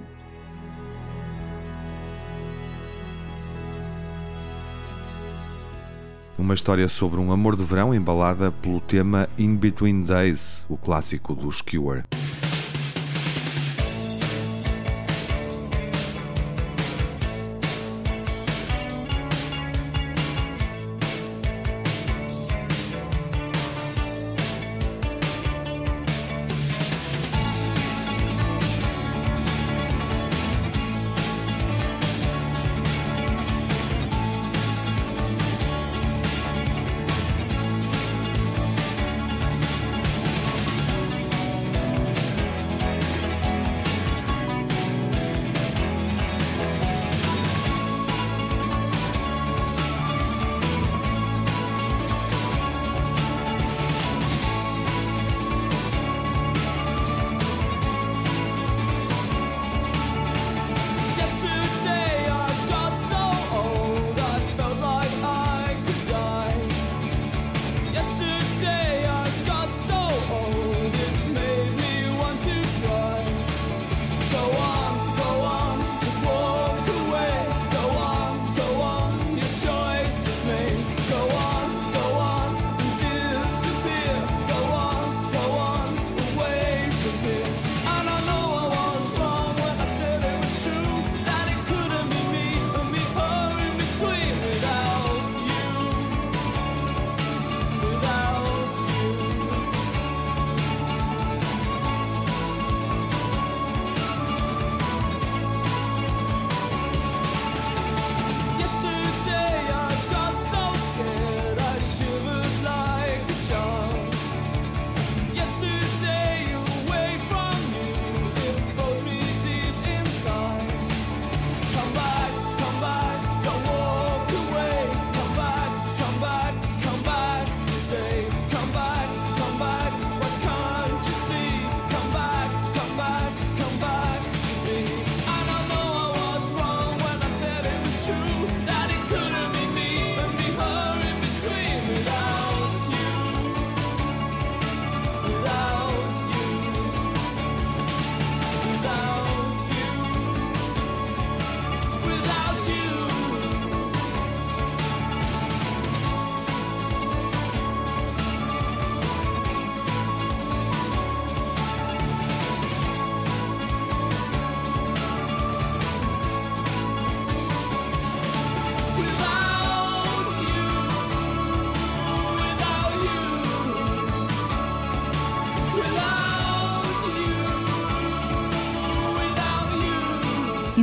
Uma 6.39 6.53
história 6.53 6.87
sobre 6.87 7.19
um 7.19 7.33
amor 7.33 7.57
de 7.57 7.65
verão 7.65 7.93
embalada 7.93 8.49
pelo 8.49 8.79
tema 8.79 9.27
In 9.37 9.57
Between 9.57 10.03
Days, 10.03 10.65
o 10.69 10.77
clássico 10.77 11.35
do 11.35 11.51
Skewer. 11.51 12.05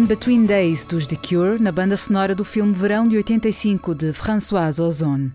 Between 0.06 0.46
Days 0.46 0.86
dos 0.86 1.04
The 1.04 1.16
Cure 1.16 1.60
na 1.60 1.72
banda 1.72 1.96
sonora 1.96 2.32
do 2.32 2.44
filme 2.44 2.72
Verão 2.72 3.08
de 3.08 3.16
85 3.16 3.92
de 3.92 4.12
Françoise 4.12 4.80
Ozon. 4.80 5.32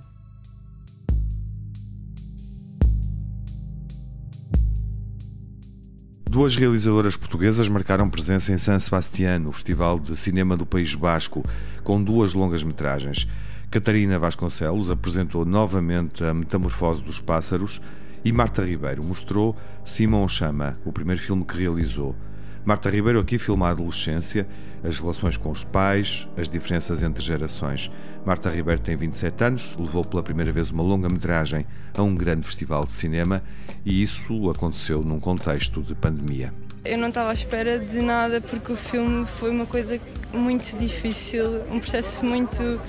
Duas 6.24 6.56
realizadoras 6.56 7.18
portuguesas 7.18 7.68
marcaram 7.68 8.10
presença 8.10 8.54
em 8.54 8.58
San 8.58 8.80
Sebastián, 8.80 9.40
no 9.40 9.52
Festival 9.52 10.00
de 10.00 10.16
Cinema 10.16 10.56
do 10.56 10.66
País 10.66 10.96
Basco, 10.96 11.44
com 11.84 12.02
duas 12.02 12.34
longas-metragens. 12.34 13.28
Catarina 13.70 14.18
Vasconcelos 14.18 14.90
apresentou 14.90 15.44
novamente 15.44 16.24
a 16.24 16.34
Metamorfose 16.34 17.02
dos 17.02 17.20
Pássaros 17.20 17.82
e 18.24 18.32
Marta 18.32 18.66
Ribeiro 18.66 19.04
mostrou 19.04 19.54
Simão 19.84 20.26
Chama, 20.30 20.78
o 20.86 20.94
primeiro 20.94 21.20
filme 21.20 21.44
que 21.44 21.58
realizou. 21.58 22.16
Marta 22.64 22.90
Ribeiro 22.90 23.20
aqui 23.20 23.40
filma 23.40 23.68
a 23.68 23.72
adolescência, 23.72 24.48
as 24.84 25.00
relações 25.00 25.36
com 25.36 25.50
os 25.50 25.64
pais, 25.64 26.28
as 26.38 26.48
diferenças 26.48 27.02
entre 27.02 27.24
gerações. 27.24 27.92
Marta 28.24 28.50
Ribeiro 28.50 28.80
tem 28.80 28.96
27 28.96 29.44
anos, 29.44 29.76
levou 29.80 30.06
pela 30.06 30.22
primeira 30.22 30.52
vez 30.52 30.70
uma 30.70 30.84
longa-metragem 30.84 31.66
a 31.98 32.04
um 32.04 32.14
grande 32.14 32.44
festival 32.44 32.86
de 32.86 32.94
cinema 32.94 33.42
e 33.84 34.04
isso 34.04 34.50
aconteceu 34.50 35.02
num 35.02 35.20
contexto 35.20 35.82
de 35.82 35.96
pandemia. 35.96 36.54
Eu 36.86 37.00
não 37.00 37.10
estava 37.10 37.32
à 37.32 37.34
espera 37.34 37.80
de 37.80 38.00
nada 38.00 38.40
porque 38.42 38.72
o 38.72 38.76
filme 38.76 39.26
foi 39.26 39.50
uma 39.50 39.66
coisa 39.66 40.00
muito 40.32 40.78
difícil, 40.78 41.64
um 41.72 41.80
processo 41.80 42.24
muito 42.24 42.80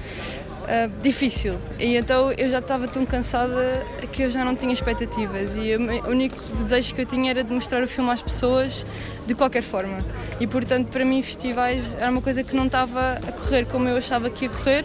uh, 0.73 1.03
difícil. 1.03 1.59
E 1.79 1.97
então 1.97 2.33
eu 2.33 2.49
já 2.49 2.59
estava 2.59 2.89
tão 2.89 3.05
cansada 3.05 3.85
que 4.11 4.23
eu 4.23 4.31
já 4.31 4.45
não 4.45 4.57
tinha 4.57 4.73
expectativas 4.73 5.57
e 5.57 5.77
o 5.77 6.09
único 6.09 6.37
desejo 6.57 6.95
que 6.95 7.03
eu 7.03 7.07
tinha 7.07 7.31
era 7.31 7.45
de 7.45 7.53
mostrar 7.53 7.83
o 7.83 7.89
filme 7.89 8.11
às 8.11 8.23
pessoas 8.23 8.87
de 9.27 9.35
qualquer 9.35 9.63
forma. 9.63 9.99
E 10.41 10.47
portanto, 10.47 10.89
para 10.89 11.05
mim, 11.05 11.21
festivais 11.23 11.95
era 11.95 12.11
uma 12.11 12.23
coisa 12.23 12.43
que 12.43 12.57
não 12.57 12.67
estava 12.67 13.21
a 13.27 13.33
correr 13.33 13.67
como 13.67 13.89
eu 13.89 13.97
achava 13.97 14.31
que 14.31 14.47
ia 14.47 14.51
correr 14.51 14.85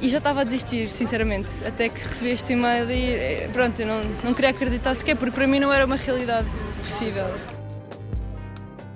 e 0.00 0.08
já 0.08 0.18
estava 0.18 0.40
a 0.40 0.44
desistir, 0.44 0.88
sinceramente, 0.90 1.48
até 1.66 1.88
que 1.88 1.98
recebi 2.00 2.30
este 2.30 2.52
e-mail 2.52 2.90
e 2.90 3.14
eh, 3.14 3.48
pronto, 3.52 3.80
eu 3.80 3.86
não, 3.86 4.02
não 4.22 4.34
queria 4.34 4.50
acreditar 4.50 4.94
sequer, 4.94 5.16
porque 5.16 5.34
para 5.34 5.46
mim 5.46 5.58
não 5.60 5.72
era 5.72 5.86
uma 5.86 5.96
realidade 5.96 6.46
possível. 6.82 7.26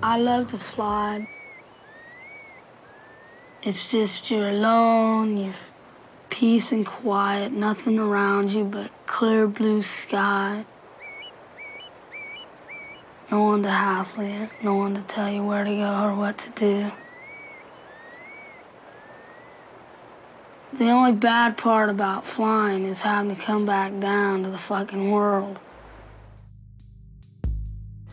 I 0.02 0.20
love 0.20 0.50
to 0.50 0.58
fly. 0.58 1.26
It's 3.64 3.90
just 3.90 4.30
you're 4.30 4.50
alone, 4.50 5.46
you've 5.46 5.67
peace 6.30 6.72
and 6.72 6.86
quiet, 6.86 7.52
nothing 7.52 7.98
around 7.98 8.50
you 8.50 8.64
but 8.64 8.90
clear 9.06 9.46
blue 9.46 9.82
sky. 9.82 10.64
No 13.30 13.42
one 13.42 13.62
to 13.62 13.70
hassle 13.70 14.24
you, 14.24 14.48
no 14.62 14.74
one 14.74 14.94
to 14.94 15.02
tell 15.02 15.30
you 15.30 15.44
where 15.44 15.64
to 15.64 15.70
go 15.70 16.04
or 16.04 16.14
what 16.14 16.38
to 16.38 16.50
do. 16.50 16.90
The 20.78 20.90
only 20.90 21.12
bad 21.12 21.56
part 21.56 21.90
about 21.90 22.26
flying 22.26 22.84
is 22.84 23.00
having 23.00 23.34
to 23.34 23.42
come 23.42 23.66
back 23.66 23.98
down 24.00 24.44
to 24.44 24.50
the 24.50 24.58
fucking 24.58 25.10
world. 25.10 25.58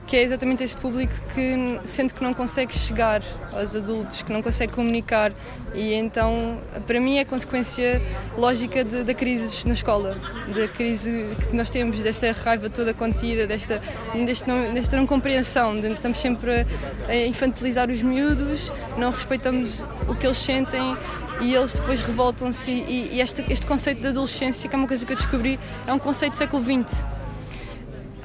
Que 0.07 0.15
é 0.15 0.23
exatamente 0.23 0.63
esse 0.63 0.75
público 0.75 1.13
que 1.33 1.79
sente 1.83 2.13
que 2.13 2.23
não 2.23 2.33
consegue 2.33 2.77
chegar 2.77 3.21
aos 3.51 3.75
adultos, 3.75 4.21
que 4.21 4.31
não 4.31 4.41
consegue 4.41 4.73
comunicar. 4.73 5.31
E 5.73 5.93
então 5.93 6.59
para 6.85 6.99
mim 6.99 7.17
é 7.17 7.25
consequência 7.25 8.01
lógica 8.37 8.83
de, 8.83 9.03
da 9.03 9.13
crise 9.13 9.67
na 9.67 9.73
escola, 9.73 10.17
da 10.53 10.67
crise 10.67 11.35
que 11.49 11.55
nós 11.55 11.69
temos, 11.69 12.01
desta 12.01 12.31
raiva 12.31 12.69
toda 12.69 12.93
contida, 12.93 13.47
desta, 13.47 13.81
desta, 14.25 14.47
não, 14.47 14.73
desta 14.73 14.95
não 14.95 15.07
compreensão, 15.07 15.79
de, 15.79 15.91
estamos 15.91 16.19
sempre 16.19 16.65
a 17.07 17.15
infantilizar 17.15 17.89
os 17.89 18.01
miúdos, 18.01 18.71
não 18.97 19.11
respeitamos 19.11 19.83
o 20.07 20.15
que 20.15 20.25
eles 20.25 20.37
sentem 20.37 20.95
e 21.41 21.53
eles 21.53 21.73
depois 21.73 22.01
revoltam-se. 22.01 22.71
E, 22.71 23.15
e 23.15 23.21
este, 23.21 23.43
este 23.51 23.65
conceito 23.65 24.01
de 24.01 24.07
adolescência, 24.07 24.69
que 24.69 24.75
é 24.75 24.77
uma 24.77 24.87
coisa 24.87 25.05
que 25.05 25.11
eu 25.11 25.17
descobri, 25.17 25.59
é 25.85 25.91
um 25.91 25.99
conceito 25.99 26.33
do 26.33 26.37
século 26.37 26.63
XX 26.63 27.14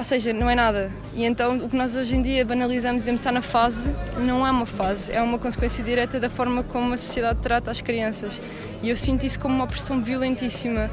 ou 0.00 0.04
seja, 0.04 0.32
não 0.32 0.48
é 0.48 0.54
nada. 0.54 0.90
E 1.14 1.26
então 1.26 1.58
o 1.58 1.68
que 1.68 1.76
nós 1.76 1.94
hoje 1.94 2.16
em 2.16 2.22
dia 2.22 2.42
banalizamos 2.42 3.04
de 3.04 3.10
estar 3.10 3.30
na 3.30 3.42
fase, 3.42 3.94
não 4.16 4.46
é 4.46 4.50
uma 4.50 4.64
fase, 4.64 5.12
é 5.12 5.20
uma 5.20 5.38
consequência 5.38 5.84
direta 5.84 6.18
da 6.18 6.30
forma 6.30 6.62
como 6.62 6.94
a 6.94 6.96
sociedade 6.96 7.40
trata 7.42 7.70
as 7.70 7.82
crianças. 7.82 8.40
E 8.82 8.88
eu 8.88 8.96
sinto 8.96 9.26
isso 9.26 9.38
como 9.38 9.54
uma 9.54 9.66
pressão 9.66 10.02
violentíssima. 10.02 10.90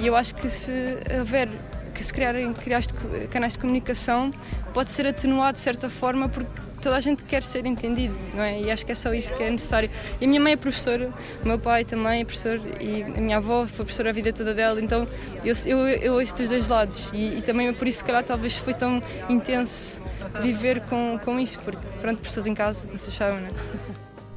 E 0.00 0.08
eu 0.08 0.16
acho 0.16 0.34
que 0.34 0.50
se 0.50 0.72
houver 1.20 1.48
que 1.94 2.02
se 2.02 2.12
criarem, 2.12 2.52
criar 2.52 2.82
canais 3.30 3.52
de 3.52 3.60
comunicação 3.60 4.32
pode 4.74 4.90
ser 4.90 5.06
atenuado 5.06 5.52
de 5.52 5.60
certa 5.60 5.88
forma 5.88 6.28
porque 6.28 6.67
toda 6.80 6.96
a 6.96 7.00
gente 7.00 7.24
quer 7.24 7.42
ser 7.42 7.66
entendido, 7.66 8.14
não 8.34 8.42
é? 8.42 8.60
E 8.60 8.70
acho 8.70 8.84
que 8.84 8.92
é 8.92 8.94
só 8.94 9.12
isso 9.12 9.34
que 9.34 9.42
é 9.42 9.50
necessário. 9.50 9.90
E 10.20 10.24
a 10.24 10.28
minha 10.28 10.40
mãe 10.40 10.52
é 10.52 10.56
professora, 10.56 11.12
o 11.44 11.48
meu 11.48 11.58
pai 11.58 11.84
também 11.84 12.22
é 12.22 12.24
professor 12.24 12.60
e 12.80 13.02
a 13.02 13.20
minha 13.20 13.36
avó 13.36 13.66
foi 13.66 13.84
professora 13.84 14.10
a 14.10 14.12
vida 14.12 14.32
toda 14.32 14.54
dela, 14.54 14.80
então 14.80 15.06
eu, 15.44 15.54
eu, 15.66 15.78
eu 15.88 16.14
ouço 16.14 16.36
dos 16.36 16.48
dois 16.48 16.68
lados 16.68 17.10
e, 17.12 17.38
e 17.38 17.42
também 17.42 17.68
é 17.68 17.72
por 17.72 17.86
isso 17.86 18.00
que 18.00 18.06
calhar 18.06 18.24
talvez 18.24 18.56
foi 18.56 18.74
tão 18.74 19.02
intenso 19.28 20.02
viver 20.40 20.80
com, 20.82 21.18
com 21.24 21.38
isso, 21.38 21.58
porque 21.60 21.84
pronto, 22.00 22.20
pessoas 22.20 22.46
em 22.46 22.54
casa, 22.54 22.88
vocês 22.88 23.14
sabem, 23.14 23.40
não 23.40 23.48
é? 23.48 23.50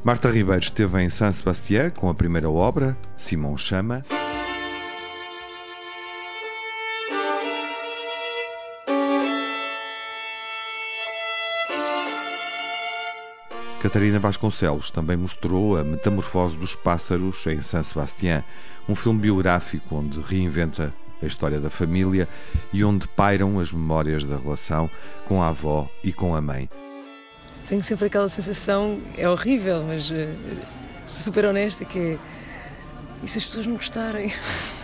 Marta 0.04 0.32
Ribeiro 0.32 0.62
esteve 0.62 1.02
em 1.02 1.10
San 1.10 1.32
Sebastián 1.32 1.92
com 1.92 2.10
a 2.10 2.14
primeira 2.14 2.50
obra, 2.50 2.98
Simão 3.16 3.56
Chama. 3.56 4.04
Catarina 13.82 14.20
Vasconcelos 14.20 14.92
também 14.92 15.18
mostrou 15.18 15.76
a 15.76 15.84
Metamorfose 15.84 16.56
dos 16.56 16.76
Pássaros 16.76 17.48
em 17.48 17.64
San 17.64 17.82
Sebastián, 17.82 18.44
um 18.88 18.94
filme 18.94 19.20
biográfico 19.20 19.96
onde 19.96 20.22
reinventa 20.22 20.94
a 21.20 21.26
história 21.26 21.60
da 21.60 21.72
família 21.72 22.30
e 22.72 22.84
onde 22.84 23.08
pairam 23.08 23.60
as 23.60 23.72
memórias 23.72 24.24
da 24.24 24.38
relação 24.38 24.88
com 25.26 25.42
a 25.42 25.48
avó 25.48 25.90
e 26.04 26.14
com 26.14 26.36
a 26.36 26.42
mãe. 26.42 26.70
Tenho 27.68 27.82
sempre 27.84 28.06
aquela 28.06 28.30
sensação, 28.30 29.02
é 29.18 29.28
horrível, 29.28 29.84
mas 29.84 30.12
uh, 30.12 30.14
super 31.04 31.46
honesta, 31.46 31.84
que 31.84 31.98
é. 31.98 32.18
E 33.24 33.28
se 33.28 33.40
as 33.40 33.46
pessoas 33.46 33.66
não 33.66 33.78
gostarem? 33.78 34.28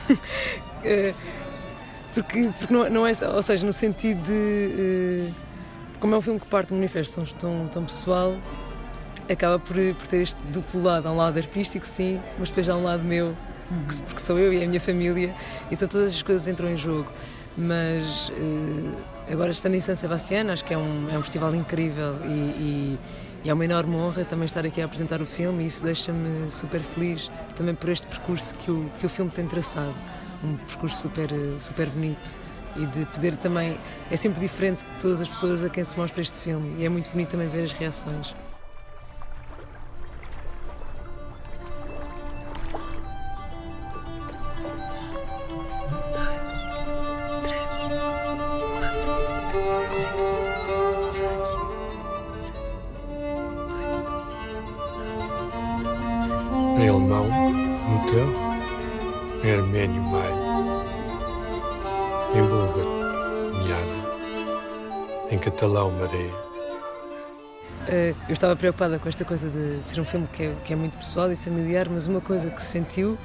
uh, 0.10 1.16
porque 2.16 2.50
porque 2.58 2.74
não, 2.74 2.90
não 2.90 3.06
é. 3.06 3.12
Ou 3.32 3.44
seja, 3.44 3.64
no 3.64 3.74
sentido 3.74 4.24
de. 4.24 5.30
Uh, 5.30 5.34
como 6.00 6.16
é 6.16 6.18
um 6.18 6.22
filme 6.22 6.40
que 6.40 6.48
parte 6.48 6.70
de 6.70 6.74
um 6.74 6.78
universo 6.78 7.24
tão, 7.40 7.68
tão 7.68 7.84
pessoal, 7.84 8.36
acaba 9.30 9.60
por, 9.60 9.76
por 9.76 10.08
ter 10.08 10.22
este 10.22 10.42
duplo 10.52 10.82
lado. 10.82 11.08
Há 11.08 11.12
um 11.12 11.18
lado 11.18 11.38
artístico, 11.38 11.86
sim, 11.86 12.20
mas 12.38 12.50
depois 12.50 12.70
há 12.70 12.76
um 12.76 12.84
lado 12.84 13.04
meu, 13.04 13.36
que, 13.88 14.02
porque 14.04 14.22
sou 14.22 14.38
eu 14.38 14.54
e 14.54 14.63
a 14.63 14.68
minha 14.68 14.80
família, 14.80 15.34
então 15.72 15.88
todas 15.88 16.13
as 16.13 16.22
coisas 16.22 16.48
entram 16.48 16.70
em 16.70 16.78
jogo. 16.78 17.12
Mas 17.58 18.30
uh, 18.30 18.96
agora 19.32 19.50
estando 19.50 19.74
em 19.74 19.82
San 19.82 19.96
Sebastián, 19.96 20.52
acho 20.52 20.63
que 20.63 20.74
é 20.74 20.78
um, 20.78 21.08
é 21.12 21.18
um 21.18 21.24
festival 21.24 21.56
incrível 21.56 22.16
e, 22.24 22.34
e, 22.34 23.00
e, 23.44 23.50
é 23.50 23.54
uma 23.54 23.66
enorme 23.66 23.96
honra 23.96 24.24
também 24.24 24.46
estar 24.46 24.63
aqui 24.63 24.80
a 24.80 24.86
apresentar 24.86 25.22
o 25.22 25.26
filme 25.26 25.63
e 25.63 25.68
isso 25.68 25.84
deixa-me 25.84 26.52
super 26.52 26.82
feliz 26.82 27.32
também 27.56 27.74
por 27.74 27.90
este 27.90 28.06
percurso 28.06 28.54
que 28.56 28.70
o, 28.70 28.92
que 29.00 29.08
o 29.08 29.10
filme 29.10 29.32
tem 29.32 29.48
traçado. 29.48 29.96
Um 30.44 30.56
percurso 30.56 31.02
super, 31.02 31.30
super 31.58 31.90
bonito 31.90 32.38
e 32.76 32.86
de 32.86 33.06
poder 33.06 33.36
também. 33.38 33.80
É 34.12 34.16
sempre 34.16 34.40
diferente 34.40 34.86
de 34.86 35.02
todas 35.02 35.20
as 35.20 35.28
pessoas 35.28 35.63
a 35.63 35.70
quem 35.70 35.84
se 35.84 35.98
mostra 35.98 36.22
este 36.22 36.40
filme 36.40 36.76
e 36.78 36.86
é 36.86 36.90
muito 36.90 37.10
bonito 37.10 37.30
também 37.30 37.48
ver 37.48 37.63
as 37.63 37.72
reações. 37.72 38.36
Estava 68.48 68.56
preocupada 68.56 68.98
com 68.98 69.10
esta 69.10 69.26
coisa 69.26 69.50
de 69.50 69.84
ser 69.84 70.00
um 70.00 70.06
filme 70.06 70.26
que 70.32 70.44
é, 70.44 70.56
que 70.64 70.72
é 70.72 70.76
muito 70.76 70.98
pessoal 70.98 71.30
e 71.30 71.36
familiar, 71.36 71.90
mas 71.90 72.08
uma 72.08 72.22
coisa 72.22 72.50
que 72.50 72.62
se 72.62 72.68
sentiu 72.68 73.18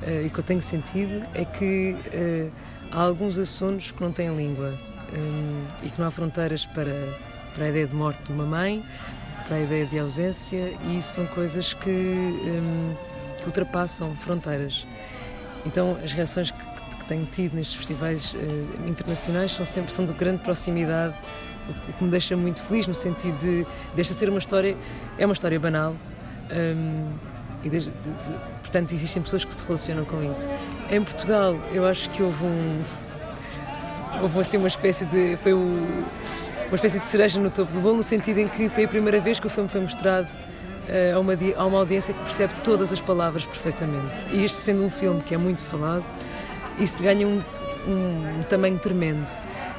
eh, 0.00 0.22
e 0.24 0.30
que 0.30 0.38
eu 0.38 0.42
tenho 0.42 0.62
sentido 0.62 1.22
é 1.34 1.44
que 1.44 1.94
eh, 2.06 2.48
há 2.90 3.02
alguns 3.02 3.38
assuntos 3.38 3.90
que 3.90 4.02
não 4.02 4.10
têm 4.10 4.34
língua 4.34 4.72
e 5.82 5.90
que 5.90 6.00
não 6.00 6.06
há 6.06 6.10
fronteiras 6.10 6.64
para, 6.64 6.94
para 7.54 7.64
a 7.64 7.68
ideia 7.68 7.86
de 7.86 7.94
morte 7.94 8.22
de 8.22 8.32
uma 8.32 8.46
mãe, 8.46 8.82
para 9.46 9.56
a 9.56 9.60
ideia 9.60 9.84
de 9.84 9.98
ausência 9.98 10.72
e 10.84 10.96
isso 10.96 11.14
são 11.14 11.26
coisas 11.26 11.74
que, 11.74 11.90
um, 11.90 12.94
que 13.38 13.46
ultrapassam 13.46 14.14
fronteiras. 14.16 14.86
Então 15.66 15.98
as 16.02 16.12
reações 16.12 16.52
que, 16.52 16.96
que 16.96 17.06
tenho 17.06 17.26
tido 17.26 17.54
nestes 17.54 17.76
festivais 17.76 18.32
uh, 18.32 18.88
internacionais 18.88 19.52
são 19.52 19.66
sempre 19.66 19.92
são 19.92 20.06
de 20.06 20.12
grande 20.14 20.38
proximidade, 20.42 21.14
o 21.88 21.92
que 21.92 22.04
me 22.04 22.10
deixa 22.10 22.36
muito 22.36 22.62
feliz 22.62 22.86
no 22.86 22.94
sentido 22.94 23.36
de 23.38 23.66
desta 23.94 24.14
ser 24.14 24.28
uma 24.28 24.38
história 24.38 24.76
é 25.18 25.24
uma 25.24 25.34
história 25.34 25.58
banal, 25.58 25.94
Um, 26.50 27.12
e 27.62 27.68
de, 27.68 27.78
de, 27.78 27.90
de, 27.90 28.38
portanto, 28.62 28.92
existem 28.92 29.22
pessoas 29.22 29.44
que 29.44 29.54
se 29.54 29.64
relacionam 29.64 30.04
com 30.04 30.22
isso. 30.22 30.48
Em 30.90 31.02
Portugal, 31.02 31.56
eu 31.72 31.86
acho 31.86 32.10
que 32.10 32.22
houve 32.22 32.44
um. 32.44 32.82
Houve 34.22 34.40
assim 34.40 34.56
uma 34.56 34.68
espécie 34.68 35.04
de. 35.06 35.36
Foi 35.36 35.52
o, 35.52 35.58
uma 35.58 36.74
espécie 36.74 36.98
de 36.98 37.04
cereja 37.04 37.38
no 37.38 37.48
topo 37.48 37.72
do 37.72 37.80
bolo, 37.80 37.96
no 37.98 38.02
sentido 38.02 38.38
em 38.38 38.48
que 38.48 38.68
foi 38.68 38.84
a 38.84 38.88
primeira 38.88 39.20
vez 39.20 39.38
que 39.38 39.46
o 39.46 39.50
filme 39.50 39.68
foi 39.68 39.80
mostrado 39.80 40.28
uh, 40.28 41.16
a, 41.16 41.20
uma, 41.20 41.32
a 41.56 41.64
uma 41.64 41.78
audiência 41.78 42.12
que 42.12 42.20
percebe 42.24 42.52
todas 42.64 42.92
as 42.92 43.00
palavras 43.00 43.46
perfeitamente. 43.46 44.26
E 44.32 44.44
este 44.44 44.58
sendo 44.58 44.84
um 44.84 44.90
filme 44.90 45.22
que 45.22 45.32
é 45.32 45.38
muito 45.38 45.62
falado, 45.62 46.04
isso 46.78 47.00
ganha 47.00 47.26
um, 47.26 47.40
um 47.88 48.42
tamanho 48.48 48.78
tremendo 48.78 49.30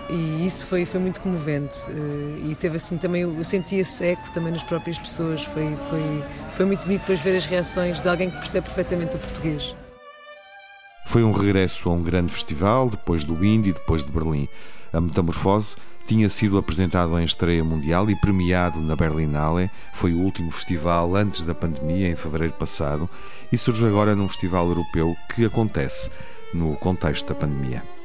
e 0.10 0.46
isso 0.46 0.68
foi, 0.68 0.86
foi 0.86 1.00
muito 1.00 1.20
comovente 1.20 1.80
eh, 1.90 2.50
e 2.50 2.56
teve 2.56 2.76
assim 2.76 2.98
também, 2.98 3.22
eu 3.22 3.44
senti 3.44 3.78
esse 3.78 4.04
eco 4.06 4.32
também 4.32 4.52
nas 4.52 4.64
próprias 4.64 4.98
pessoas, 4.98 5.44
foi, 5.44 5.76
foi, 5.90 6.24
foi 6.54 6.66
muito 6.66 6.84
bonito 6.84 7.02
depois 7.02 7.20
ver 7.20 7.38
as 7.38 7.46
reações 7.46 8.02
de 8.02 8.10
alguém 8.10 8.30
que 8.30 8.38
percebe 8.38 8.66
perfeitamente 8.68 9.16
o 9.16 9.20
português. 9.20 9.76
Foi 11.06 11.24
um 11.24 11.32
regresso 11.32 11.90
a 11.90 11.94
um 11.94 12.02
grande 12.02 12.32
festival, 12.32 12.90
depois 12.90 13.26
do 13.26 13.44
Indy, 13.44 13.74
depois 13.74 14.04
de 14.04 14.12
Berlim. 14.12 14.48
A 14.94 15.02
Metamorfose 15.02 15.76
tinha 16.08 16.30
sido 16.30 16.58
apresentado 16.58 17.20
em 17.20 17.24
estreia 17.24 17.64
mundial 17.64 18.10
e 18.10 18.16
premiado 18.16 18.80
na 18.80 18.96
Berlinale. 18.96 19.70
Foi 19.94 20.14
o 20.14 20.20
último 20.20 20.52
festival 20.52 21.16
antes 21.16 21.42
da 21.42 21.54
pandemia, 21.54 22.10
em 22.10 22.16
fevereiro 22.16 22.54
passado, 22.54 23.10
e 23.52 23.58
surge 23.58 23.86
agora 23.86 24.16
num 24.16 24.28
festival 24.28 24.68
europeu 24.68 25.16
que 25.34 25.46
acontece 25.46 26.10
no 26.54 26.76
contexto 26.78 27.28
da 27.28 27.36
pandemia. 27.36 28.01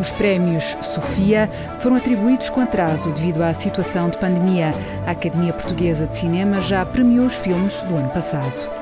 Os 0.00 0.10
prémios 0.12 0.78
Sofia 0.80 1.50
foram 1.78 1.96
atribuídos 1.96 2.48
com 2.48 2.60
atraso 2.60 3.12
devido 3.12 3.42
à 3.42 3.52
situação 3.52 4.08
de 4.08 4.16
pandemia. 4.16 4.70
A 5.06 5.10
Academia 5.10 5.52
Portuguesa 5.52 6.06
de 6.06 6.16
Cinema 6.16 6.60
já 6.62 6.86
premiou 6.86 7.26
os 7.26 7.34
filmes 7.34 7.82
do 7.82 7.96
ano 7.96 8.08
passado. 8.08 8.79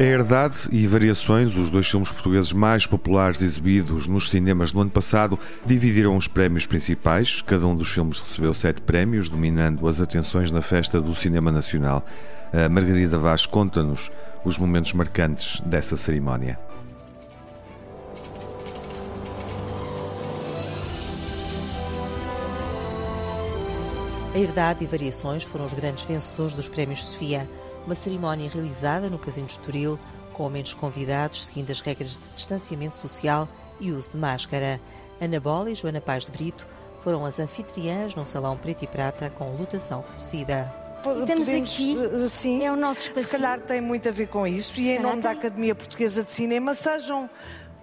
A 0.00 0.02
Herdade 0.02 0.66
e 0.72 0.86
Variações, 0.86 1.54
os 1.58 1.68
dois 1.68 1.86
filmes 1.86 2.10
portugueses 2.10 2.54
mais 2.54 2.86
populares 2.86 3.42
exibidos 3.42 4.06
nos 4.06 4.30
cinemas 4.30 4.72
no 4.72 4.80
ano 4.80 4.88
passado, 4.88 5.38
dividiram 5.66 6.16
os 6.16 6.26
prémios 6.26 6.64
principais. 6.64 7.42
Cada 7.42 7.66
um 7.66 7.76
dos 7.76 7.90
filmes 7.90 8.18
recebeu 8.18 8.54
sete 8.54 8.80
prémios, 8.80 9.28
dominando 9.28 9.86
as 9.86 10.00
atenções 10.00 10.50
na 10.50 10.62
festa 10.62 11.02
do 11.02 11.14
cinema 11.14 11.52
nacional. 11.52 12.02
A 12.50 12.66
Margarida 12.66 13.18
Vaz 13.18 13.44
conta-nos 13.44 14.10
os 14.42 14.56
momentos 14.56 14.94
marcantes 14.94 15.60
dessa 15.66 15.98
cerimónia. 15.98 16.58
A 24.34 24.38
Herdade 24.38 24.82
e 24.82 24.86
Variações 24.86 25.42
foram 25.42 25.66
os 25.66 25.74
grandes 25.74 26.04
vencedores 26.04 26.54
dos 26.54 26.68
Prémios 26.68 27.06
Sofia, 27.06 27.46
uma 27.86 27.94
cerimónia 27.94 28.48
realizada 28.48 29.08
no 29.08 29.18
Casino 29.18 29.46
de 29.46 29.52
Estoril, 29.52 29.98
com 30.32 30.48
menos 30.48 30.74
convidados, 30.74 31.46
seguindo 31.46 31.70
as 31.70 31.80
regras 31.80 32.18
de 32.18 32.28
distanciamento 32.34 32.96
social 32.96 33.48
e 33.80 33.92
uso 33.92 34.12
de 34.12 34.18
máscara. 34.18 34.80
Ana 35.20 35.38
Bola 35.38 35.70
e 35.70 35.74
Joana 35.74 36.00
Paz 36.00 36.24
de 36.26 36.30
Brito 36.30 36.66
foram 37.02 37.24
as 37.24 37.38
anfitriãs 37.38 38.14
num 38.14 38.24
salão 38.24 38.56
preto 38.56 38.84
e 38.84 38.86
prata 38.86 39.30
com 39.30 39.56
lotação 39.56 40.04
reduzida. 40.12 40.74
Temos 41.26 41.48
aqui, 41.48 41.96
sim, 42.28 42.64
é 42.64 42.70
o 42.70 42.76
nosso 42.76 43.00
espaço. 43.00 43.24
Se 43.24 43.30
calhar 43.30 43.60
tem 43.60 43.80
muito 43.80 44.08
a 44.08 44.12
ver 44.12 44.28
com 44.28 44.46
isso 44.46 44.78
e 44.78 44.90
em 44.90 44.98
nome 44.98 45.22
da 45.22 45.30
Academia 45.30 45.74
Portuguesa 45.74 46.22
de 46.22 46.30
Cinema 46.30 46.74
sejam 46.74 47.28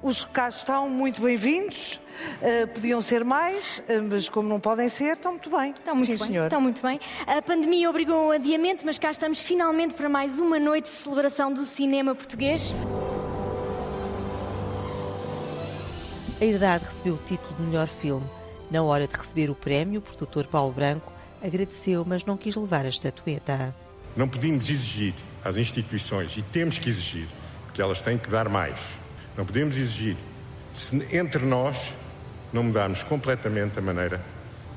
os 0.03 0.23
que 0.23 0.31
cá 0.31 0.49
estão 0.49 0.87
muito 0.89 1.21
bem-vindos. 1.21 1.99
Uh, 2.41 2.67
podiam 2.67 3.01
ser 3.01 3.23
mais, 3.23 3.79
uh, 3.79 4.03
mas 4.09 4.29
como 4.29 4.47
não 4.47 4.59
podem 4.59 4.89
ser, 4.89 5.13
estão 5.13 5.31
muito 5.33 5.49
bem. 5.49 5.71
Estão 5.71 5.95
muito 5.95 6.11
Sim, 6.11 6.17
bem. 6.17 6.27
Senhor. 6.27 6.45
Estão 6.45 6.61
muito 6.61 6.81
bem. 6.81 6.99
A 7.25 7.41
pandemia 7.41 7.89
obrigou 7.89 8.27
um 8.27 8.31
adiamento, 8.31 8.85
mas 8.85 8.99
cá 8.99 9.11
estamos 9.11 9.39
finalmente 9.39 9.93
para 9.93 10.09
mais 10.09 10.39
uma 10.39 10.59
noite 10.59 10.85
de 10.85 10.97
celebração 10.97 11.53
do 11.53 11.65
cinema 11.65 12.13
português. 12.13 12.73
A 16.39 16.45
Herdade 16.45 16.85
recebeu 16.85 17.15
o 17.15 17.19
título 17.25 17.55
de 17.55 17.63
melhor 17.63 17.87
filme. 17.87 18.25
Na 18.69 18.83
hora 18.83 19.07
de 19.07 19.15
receber 19.15 19.49
o 19.49 19.55
prémio, 19.55 19.99
o 19.99 20.03
produtor 20.03 20.45
Paulo 20.45 20.71
Branco 20.71 21.11
agradeceu, 21.41 22.03
mas 22.05 22.25
não 22.25 22.37
quis 22.37 22.55
levar 22.55 22.85
a 22.85 22.89
estatueta. 22.89 23.73
Não 24.15 24.27
podemos 24.27 24.69
exigir 24.69 25.13
às 25.43 25.55
instituições, 25.55 26.35
e 26.37 26.41
temos 26.41 26.77
que 26.77 26.89
exigir, 26.89 27.27
que 27.73 27.81
elas 27.81 28.01
têm 28.01 28.17
que 28.17 28.29
dar 28.29 28.49
mais. 28.49 28.77
Não 29.37 29.45
podemos 29.45 29.77
exigir, 29.77 30.17
se 30.73 30.95
entre 31.15 31.45
nós 31.45 31.77
não 32.51 32.63
mudarmos 32.63 33.03
completamente 33.03 33.77
a 33.77 33.81
maneira 33.81 34.21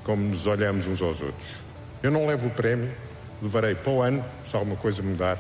como 0.05 0.23
nos 0.23 0.47
olhamos 0.47 0.87
uns 0.87 1.01
aos 1.01 1.21
outros. 1.21 1.49
Eu 2.03 2.11
não 2.11 2.27
levo 2.27 2.49
o 2.49 2.51
prémio, 2.51 2.91
levarei 3.43 3.75
para 3.75 3.93
o 3.93 4.03
ano, 4.03 4.25
se 4.45 4.57
alguma 4.57 4.77
coisa 4.77 5.03
mudar, 5.03 5.39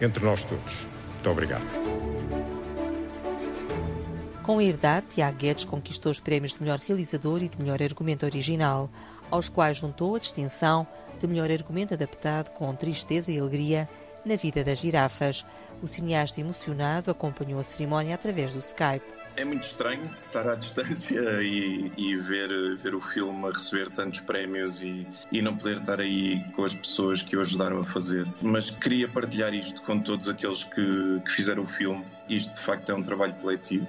entre 0.00 0.24
nós 0.24 0.44
todos. 0.44 0.72
Muito 1.14 1.30
obrigado. 1.30 1.64
Com 4.42 4.58
a 4.58 4.64
Herdade, 4.64 5.06
Tiago 5.14 5.38
Guedes 5.38 5.64
conquistou 5.64 6.12
os 6.12 6.20
prémios 6.20 6.52
de 6.52 6.62
melhor 6.62 6.78
realizador 6.78 7.42
e 7.42 7.48
de 7.48 7.58
melhor 7.58 7.82
argumento 7.82 8.26
original 8.26 8.90
aos 9.30 9.48
quais 9.48 9.78
juntou 9.78 10.14
a 10.14 10.18
distinção 10.18 10.86
de 11.18 11.26
melhor 11.26 11.50
argumento 11.50 11.94
adaptado 11.94 12.50
com 12.50 12.74
tristeza 12.74 13.32
e 13.32 13.38
alegria 13.38 13.88
na 14.24 14.36
vida 14.36 14.62
das 14.62 14.78
girafas. 14.78 15.46
O 15.82 15.86
cineasta 15.86 16.40
emocionado 16.40 17.10
acompanhou 17.10 17.58
a 17.58 17.64
cerimónia 17.64 18.14
através 18.14 18.52
do 18.52 18.58
Skype. 18.58 19.23
É 19.36 19.44
muito 19.44 19.64
estranho 19.64 20.08
estar 20.26 20.48
à 20.48 20.54
distância 20.54 21.20
e, 21.42 21.90
e, 21.96 22.16
ver, 22.16 22.76
ver 22.76 22.94
o 22.94 23.00
filme 23.00 23.48
a 23.48 23.50
receber 23.50 23.90
tantos 23.90 24.20
prémios 24.20 24.80
e, 24.80 25.06
e 25.32 25.42
não 25.42 25.56
poder 25.56 25.78
estar 25.78 26.00
aí 26.00 26.42
com 26.52 26.64
as 26.64 26.74
pessoas 26.74 27.20
que 27.22 27.36
o 27.36 27.40
ajudaram 27.40 27.80
a 27.80 27.84
fazer. 27.84 28.26
Mas 28.40 28.70
queria 28.70 29.08
partilhar 29.08 29.52
isto 29.52 29.82
com 29.82 29.98
todos 29.98 30.28
aqueles 30.28 30.62
que, 30.64 31.20
que 31.24 31.32
fizeram 31.32 31.64
o 31.64 31.66
filme. 31.66 32.04
Isto 32.28 32.54
de 32.54 32.60
facto 32.60 32.90
é 32.90 32.94
um 32.94 33.02
trabalho 33.02 33.34
coletivo 33.34 33.86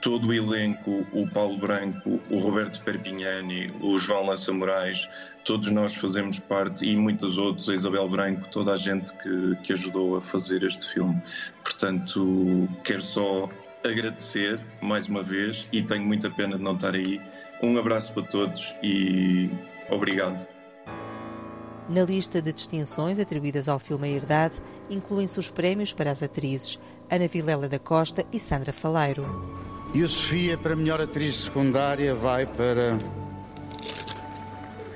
todo 0.00 0.28
o 0.28 0.32
elenco, 0.32 1.06
o 1.12 1.28
Paulo 1.28 1.58
Branco, 1.58 2.20
o 2.30 2.38
Roberto 2.38 2.80
Perpignani, 2.82 3.72
o 3.80 3.98
João 3.98 4.26
Lança 4.26 4.52
Moraes, 4.52 5.08
todos 5.44 5.68
nós 5.70 5.94
fazemos 5.94 6.38
parte 6.38 6.84
e 6.84 6.96
muitos 6.96 7.36
outros, 7.38 7.68
a 7.68 7.74
Isabel 7.74 8.08
Branco, 8.08 8.48
toda 8.48 8.72
a 8.72 8.76
gente 8.76 9.12
que, 9.14 9.56
que 9.62 9.72
ajudou 9.72 10.16
a 10.16 10.22
fazer 10.22 10.62
este 10.62 10.86
filme. 10.92 11.20
Portanto, 11.64 12.68
quero 12.84 13.02
só 13.02 13.48
agradecer 13.84 14.60
mais 14.80 15.08
uma 15.08 15.22
vez 15.22 15.68
e 15.72 15.82
tenho 15.82 16.04
muita 16.04 16.30
pena 16.30 16.56
de 16.56 16.62
não 16.62 16.74
estar 16.74 16.94
aí. 16.94 17.20
Um 17.62 17.78
abraço 17.78 18.12
para 18.12 18.22
todos 18.24 18.74
e 18.82 19.50
obrigado. 19.90 20.46
Na 21.88 22.02
lista 22.02 22.42
de 22.42 22.52
distinções 22.52 23.18
atribuídas 23.18 23.68
ao 23.68 23.78
filme 23.78 24.08
A 24.08 24.10
Herdade, 24.10 24.56
incluem-se 24.90 25.38
os 25.38 25.48
prémios 25.48 25.92
para 25.92 26.10
as 26.10 26.22
atrizes 26.22 26.78
Ana 27.10 27.26
Vilela 27.26 27.66
da 27.66 27.78
Costa 27.78 28.24
e 28.30 28.38
Sandra 28.38 28.72
Faleiro. 28.72 29.26
E 29.94 30.04
a 30.04 30.08
Sofia, 30.08 30.58
para 30.58 30.76
melhor 30.76 31.00
atriz 31.00 31.34
secundária, 31.34 32.14
vai 32.14 32.44
para 32.44 32.98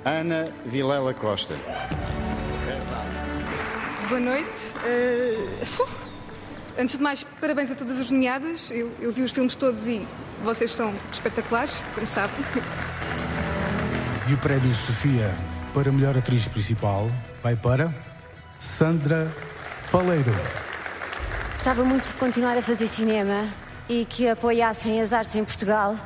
Ana 0.05 0.53
Vilela 0.67 1.15
Costa. 1.15 1.57
Boa 4.09 4.21
noite. 4.21 4.75
Uh, 6.09 6.12
antes 6.79 6.97
de 6.97 7.03
mais, 7.03 7.25
parabéns 7.41 7.71
a 7.71 7.75
todas 7.75 8.01
as 8.01 8.11
nomeadas. 8.11 8.71
Eu, 8.71 8.91
eu, 9.01 9.13
vi 9.13 9.23
os 9.23 9.33
filmes 9.33 9.55
todos 9.55 9.87
e 9.87 10.07
vocês 10.43 10.73
são 10.73 10.93
espetaculares, 11.13 11.85
como 11.95 12.07
sabem. 12.07 12.37
E 14.31 14.35
o 14.35 14.39
prémio 14.39 14.73
Sofia 14.73 15.35
para 15.75 15.91
melhor 15.91 16.17
atriz 16.17 16.47
principal 16.47 17.11
vai 17.43 17.57
para 17.57 17.93
Sandra 18.59 19.29
Faleiro. 19.87 20.33
Gostava 21.55 21.85
muito 21.85 22.07
de 22.07 22.15
continuar 22.15 22.57
a 22.57 22.63
fazer 22.63 22.87
cinema 22.87 23.49
e 23.89 24.05
que 24.05 24.29
apoiassem 24.29 25.01
as 25.01 25.13
artes 25.13 25.35
em 25.35 25.45
Portugal. 25.45 25.97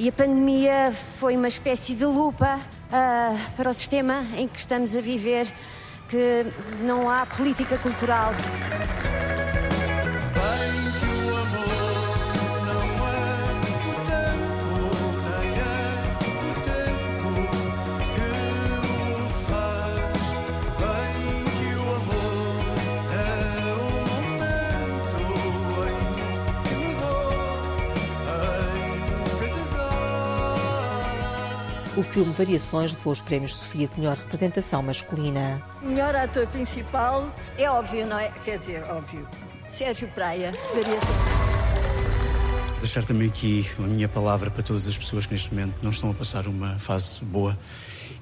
E 0.00 0.08
a 0.08 0.12
pandemia 0.12 0.92
foi 1.20 1.36
uma 1.36 1.48
espécie 1.48 1.94
de 1.94 2.04
lupa 2.04 2.58
uh, 2.58 3.38
para 3.56 3.70
o 3.70 3.72
sistema 3.74 4.24
em 4.36 4.48
que 4.48 4.58
estamos 4.58 4.96
a 4.96 5.00
viver, 5.00 5.46
que 6.08 6.46
não 6.82 7.08
há 7.08 7.24
política 7.26 7.78
cultural. 7.78 8.34
O 32.00 32.02
filme 32.02 32.32
Variações 32.32 32.94
levou 32.94 33.12
os 33.12 33.20
prémios 33.20 33.56
Sofia 33.56 33.86
de 33.86 34.00
melhor 34.00 34.16
representação 34.16 34.82
masculina. 34.82 35.62
Melhor 35.82 36.16
ator 36.16 36.46
principal 36.46 37.30
é 37.58 37.70
óbvio, 37.70 38.06
não 38.06 38.18
é? 38.18 38.32
Quer 38.42 38.56
dizer, 38.56 38.82
óbvio. 38.84 39.28
Sérgio 39.66 40.08
Praia, 40.08 40.50
Variações. 40.72 41.04
Deixar 42.78 43.04
também 43.04 43.28
aqui 43.28 43.68
a 43.78 43.82
minha 43.82 44.08
palavra 44.08 44.50
para 44.50 44.62
todas 44.62 44.88
as 44.88 44.96
pessoas 44.96 45.26
que 45.26 45.34
neste 45.34 45.52
momento 45.52 45.74
não 45.82 45.90
estão 45.90 46.10
a 46.10 46.14
passar 46.14 46.46
uma 46.46 46.78
fase 46.78 47.22
boa 47.22 47.58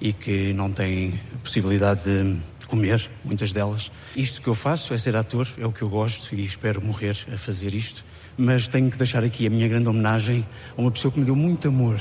e 0.01 0.13
que 0.13 0.53
não 0.55 0.73
têm 0.73 1.21
possibilidade 1.45 2.03
de 2.03 2.37
comer, 2.67 3.09
muitas 3.25 3.53
delas. 3.53 3.93
Isto 4.17 4.43
que 4.43 4.49
eu 4.49 4.57
faço 4.57 4.93
é 4.93 4.99
ser 4.99 5.15
ator, 5.15 5.47
é 5.57 5.65
o 5.65 5.71
que 5.71 5.83
eu 5.83 5.89
gosto 5.89 6.35
e 6.35 6.45
espero 6.45 6.83
morrer 6.83 7.17
a 7.33 7.39
fazer 7.39 7.73
isto. 7.77 8.05
Mas 8.37 8.67
tenho 8.67 8.91
que 8.91 8.99
deixar 8.99 9.23
aqui 9.23 9.47
a 9.47 9.51
minha 9.51 9.69
grande 9.69 9.89
homenagem 9.89 10.45
a 10.77 10.81
uma 10.81 10.91
pessoa 10.91 11.13
que 11.13 11.21
me 11.21 11.25
deu 11.25 11.37
muito 11.37 11.69
amor 11.69 12.01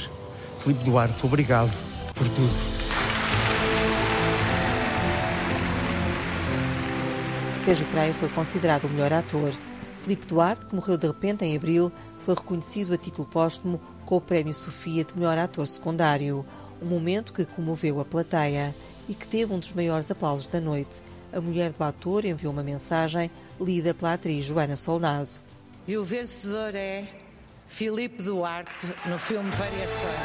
Filipe 0.60 0.84
Duarte, 0.84 1.26
obrigado 1.26 1.72
por 2.14 2.28
tudo. 2.30 2.78
Sérgio 7.64 7.86
Praia 7.88 8.14
foi 8.14 8.30
considerado 8.30 8.86
o 8.86 8.90
melhor 8.90 9.14
ator. 9.14 9.54
Filipe 10.02 10.26
Duarte, 10.26 10.66
que 10.66 10.76
morreu 10.76 10.98
de 10.98 11.08
repente 11.08 11.44
em 11.46 11.56
abril, 11.56 11.92
foi 12.26 12.34
reconhecido 12.34 12.94
a 12.94 12.98
título 12.98 13.28
póstumo 13.28 13.80
com 14.06 14.18
o 14.18 14.22
Prémio 14.22 14.54
Sofia 14.54 15.04
de 15.04 15.18
melhor 15.18 15.38
ator 15.38 15.68
secundário, 15.68 16.46
um 16.82 16.86
momento 16.86 17.34
que 17.34 17.46
comoveu 17.46 18.00
a 18.00 18.06
plateia 18.06 18.74
e 19.08 19.14
que 19.14 19.28
teve 19.28 19.54
um 19.54 19.60
dos 19.60 19.74
maiores 19.74 20.10
aplausos 20.10 20.48
da 20.48 20.60
noite. 20.60 21.02
A 21.32 21.42
mulher 21.42 21.72
do 21.72 21.84
ator 21.84 22.26
enviou 22.26 22.54
uma 22.54 22.64
mensagem 22.64 23.30
lida 23.60 23.94
pela 23.94 24.14
atriz 24.14 24.46
Joana 24.46 24.76
Soldado. 24.76 25.30
E 25.88 25.98
o 25.98 26.04
vencedor 26.04 26.74
é 26.74 27.06
Filipe 27.68 28.24
Duarte 28.24 28.88
no 29.06 29.20
filme 29.20 29.50
Variações. 29.52 30.16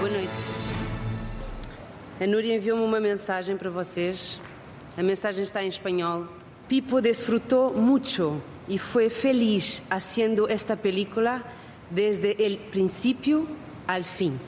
Boa 0.00 0.10
noite. 0.10 0.32
A 2.20 2.26
Núria 2.26 2.56
enviou-me 2.56 2.84
uma 2.84 3.00
mensagem 3.00 3.56
para 3.56 3.70
vocês. 3.70 4.38
A 4.98 5.02
mensagem 5.02 5.44
está 5.44 5.62
em 5.62 5.68
espanhol. 5.68 6.26
Pipo 6.68 7.00
desfrutou 7.00 7.72
mucho 7.72 8.42
e 8.68 8.78
foi 8.78 9.08
feliz 9.08 9.82
haciendo 9.88 10.48
esta 10.48 10.76
película 10.76 11.42
desde 11.90 12.36
el 12.38 12.58
princípio 12.70 13.48
al 13.86 14.04
fim. 14.04 14.38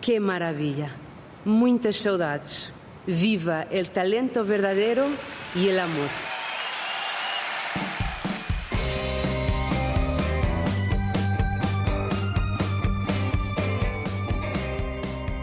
Que 0.00 0.18
maravilha! 0.18 0.90
Muitas 1.44 1.96
saudades. 1.96 2.72
Viva 3.06 3.66
el 3.70 3.90
talento 3.90 4.44
verdadeiro 4.44 5.06
e 5.56 5.68
el 5.68 5.80
amor. 5.80 6.31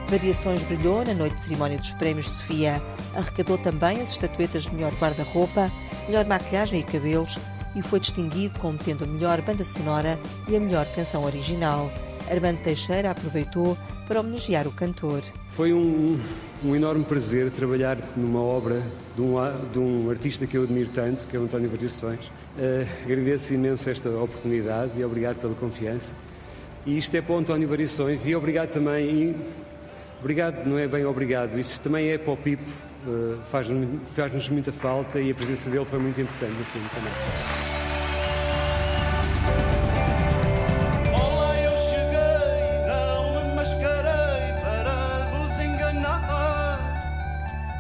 Variações 0.09 0.63
brilhou 0.63 1.05
na 1.05 1.13
noite 1.13 1.35
de 1.35 1.43
cerimónia 1.43 1.77
dos 1.77 1.91
Prémios 1.93 2.25
Sofia. 2.25 2.81
Arrecadou 3.15 3.59
também 3.59 4.01
as 4.01 4.13
estatuetas 4.13 4.63
de 4.63 4.73
melhor 4.73 4.91
guarda-roupa, 4.95 5.71
melhor 6.07 6.25
maquilhagem 6.25 6.79
e 6.79 6.83
cabelos 6.83 7.39
e 7.75 7.81
foi 7.83 7.99
distinguido 7.99 8.57
como 8.57 8.75
tendo 8.75 9.03
a 9.03 9.07
melhor 9.07 9.39
banda 9.43 9.63
sonora 9.63 10.19
e 10.47 10.55
a 10.55 10.59
melhor 10.59 10.87
canção 10.95 11.25
original. 11.25 11.91
Armando 12.27 12.57
Teixeira 12.57 13.11
aproveitou 13.11 13.77
para 14.07 14.19
homenagear 14.21 14.67
o 14.67 14.71
cantor. 14.71 15.21
Foi 15.49 15.71
um, 15.73 16.19
um 16.65 16.75
enorme 16.75 17.03
prazer 17.03 17.51
trabalhar 17.51 17.99
numa 18.17 18.41
obra 18.41 18.81
de 19.15 19.21
um, 19.21 19.35
de 19.71 19.77
um, 19.77 20.09
artista 20.09 20.47
que 20.47 20.57
eu 20.57 20.63
admiro 20.63 20.89
tanto, 20.89 21.27
que 21.27 21.37
é 21.37 21.39
o 21.39 21.43
António 21.43 21.69
Variações. 21.69 22.25
Uh, 22.57 22.87
agradeço 23.05 23.53
imenso 23.53 23.87
esta 23.87 24.09
oportunidade 24.09 24.91
e 24.97 25.05
obrigado 25.05 25.35
pela 25.39 25.53
confiança. 25.53 26.15
E 26.83 26.97
isto 26.97 27.13
é 27.15 27.21
para 27.21 27.35
o 27.35 27.37
António 27.37 27.67
Variações 27.67 28.27
e 28.27 28.33
obrigado 28.33 28.69
também 28.69 29.35
Obrigado, 30.19 30.65
não 30.65 30.77
é 30.77 30.88
bem 30.88 31.05
obrigado. 31.05 31.58
Isto 31.58 31.82
também 31.82 32.10
é 32.10 32.17
para 32.17 32.34
o 32.34 32.38
Pipo, 32.38 32.69
uh, 33.08 33.39
faz-nos 33.49 33.88
faz 34.13 34.49
muita 34.49 34.71
falta 34.71 35.19
e 35.19 35.32
a 35.32 35.36
presença 35.36 35.69
dele 35.69 35.86
foi 35.86 35.99
muito 35.99 36.19
importante 36.19 36.53
no 36.53 36.65
filme 36.65 36.88
também. 36.93 37.69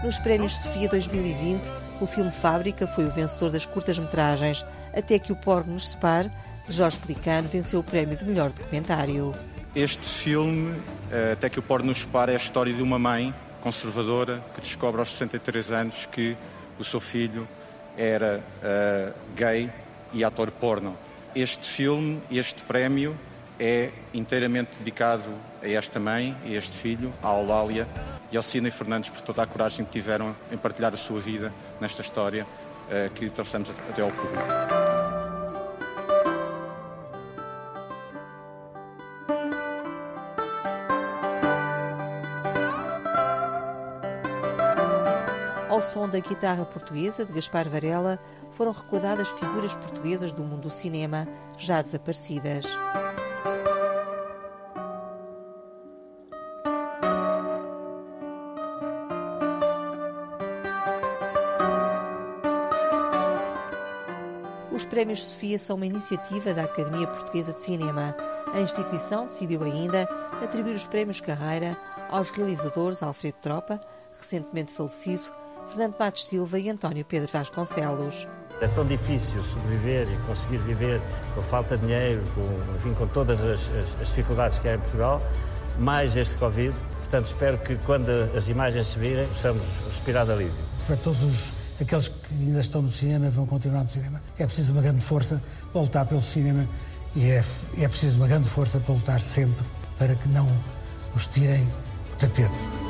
Nos 0.09 0.17
Prémios 0.17 0.53
Sofia 0.53 0.89
2020, 0.89 1.69
o 2.01 2.07
filme 2.07 2.31
Fábrica 2.31 2.87
foi 2.87 3.05
o 3.05 3.11
vencedor 3.11 3.51
das 3.51 3.65
curtas-metragens, 3.65 4.65
até 4.91 5.19
que 5.19 5.31
o 5.31 5.35
Porno 5.35 5.73
nos 5.73 5.91
separe, 5.91 6.31
de 6.65 6.73
Jorge 6.73 6.97
Pelicano, 6.97 7.47
venceu 7.47 7.79
o 7.79 7.83
prémio 7.83 8.15
de 8.15 8.25
melhor 8.25 8.51
documentário. 8.51 9.35
Este 9.75 10.09
filme, 10.09 10.81
eh, 11.11 11.33
até 11.33 11.47
que 11.47 11.59
o 11.59 11.61
pôr 11.61 11.83
nos 11.83 11.99
separa, 11.99 12.31
é 12.31 12.33
a 12.33 12.37
história 12.37 12.73
de 12.73 12.81
uma 12.81 12.97
mãe 12.97 13.33
conservadora 13.61 14.43
que 14.55 14.61
descobre 14.61 14.99
aos 14.99 15.09
63 15.09 15.71
anos 15.71 16.07
que 16.07 16.35
o 16.79 16.83
seu 16.83 16.99
filho 16.99 17.47
era 17.97 18.39
uh, 18.39 19.13
gay 19.35 19.69
e 20.13 20.23
ator 20.23 20.49
porno. 20.49 20.97
Este 21.35 21.69
filme, 21.69 22.21
este 22.31 22.61
prémio, 22.61 23.15
é 23.59 23.91
inteiramente 24.13 24.77
dedicado 24.77 25.29
a 25.61 25.67
esta 25.67 25.99
mãe, 25.99 26.35
a 26.45 26.47
este 26.47 26.77
filho, 26.77 27.13
à 27.21 27.37
Eulália 27.37 27.85
e 28.31 28.37
ao 28.37 28.43
Cine 28.43 28.71
Fernandes 28.71 29.09
por 29.09 29.21
toda 29.21 29.43
a 29.43 29.45
coragem 29.45 29.85
que 29.85 29.91
tiveram 29.91 30.33
em 30.49 30.57
partilhar 30.57 30.93
a 30.93 30.97
sua 30.97 31.19
vida 31.19 31.53
nesta 31.81 32.01
história 32.01 32.45
uh, 32.45 33.13
que 33.13 33.29
trouxemos 33.29 33.69
até 33.69 34.01
ao 34.01 34.09
público. 34.09 34.78
Som 45.89 46.07
da 46.07 46.19
guitarra 46.19 46.65
portuguesa 46.65 47.25
de 47.25 47.33
Gaspar 47.33 47.67
Varela, 47.67 48.19
foram 48.51 48.71
recordadas 48.71 49.29
figuras 49.29 49.73
portuguesas 49.73 50.31
do 50.31 50.43
mundo 50.43 50.63
do 50.63 50.69
cinema 50.69 51.27
já 51.57 51.81
desaparecidas. 51.81 52.65
Os 64.71 64.83
Prémios 64.85 65.23
Sofia 65.23 65.57
são 65.57 65.75
uma 65.75 65.87
iniciativa 65.87 66.53
da 66.53 66.65
Academia 66.65 67.07
Portuguesa 67.07 67.51
de 67.51 67.61
Cinema. 67.61 68.15
A 68.53 68.61
instituição 68.61 69.25
decidiu 69.25 69.63
ainda 69.63 70.03
atribuir 70.43 70.75
os 70.75 70.85
prémios 70.85 71.19
Carreira 71.19 71.75
aos 72.11 72.29
realizadores 72.29 73.01
Alfredo 73.01 73.37
Tropa, 73.41 73.81
recentemente 74.11 74.71
falecido, 74.71 75.38
Fernando 75.69 75.95
Matos 75.99 76.25
Silva 76.25 76.59
e 76.59 76.69
António 76.69 77.05
Pedro 77.05 77.29
Vasconcelos. 77.31 78.27
É 78.59 78.67
tão 78.67 78.85
difícil 78.85 79.43
sobreviver 79.43 80.07
e 80.11 80.17
conseguir 80.25 80.57
viver 80.57 80.99
com 81.35 81.41
falta 81.41 81.77
de 81.77 81.85
dinheiro, 81.85 82.23
com, 82.33 82.75
enfim, 82.75 82.93
com 82.93 83.07
todas 83.07 83.39
as, 83.41 83.69
as, 83.69 84.01
as 84.01 84.07
dificuldades 84.07 84.57
que 84.57 84.67
há 84.67 84.75
em 84.75 84.79
Portugal, 84.79 85.21
mais 85.77 86.17
este 86.17 86.35
Covid. 86.35 86.73
Portanto, 86.97 87.25
espero 87.25 87.57
que 87.59 87.75
quando 87.85 88.09
as 88.35 88.49
imagens 88.49 88.87
se 88.87 88.99
virem, 88.99 89.27
possamos 89.27 89.65
respirar 89.87 90.25
de 90.25 90.31
alívio. 90.31 90.53
Para 90.87 90.97
todos 90.97 91.21
os, 91.21 91.51
aqueles 91.79 92.07
que 92.07 92.33
ainda 92.33 92.59
estão 92.59 92.81
no 92.81 92.91
cinema 92.91 93.29
vão 93.29 93.45
continuar 93.45 93.83
no 93.83 93.89
cinema, 93.89 94.21
é 94.37 94.45
preciso 94.45 94.73
uma 94.73 94.81
grande 94.81 95.05
força 95.05 95.41
para 95.71 95.81
lutar 95.81 96.05
pelo 96.05 96.21
cinema 96.21 96.67
e 97.15 97.29
é, 97.29 97.43
é 97.77 97.87
preciso 97.87 98.17
uma 98.17 98.27
grande 98.27 98.49
força 98.49 98.79
para 98.79 98.93
lutar 98.93 99.21
sempre 99.21 99.63
para 99.97 100.15
que 100.15 100.27
não 100.29 100.47
os 101.15 101.27
tirem 101.27 101.63
o 101.63 102.15
tapete. 102.17 102.88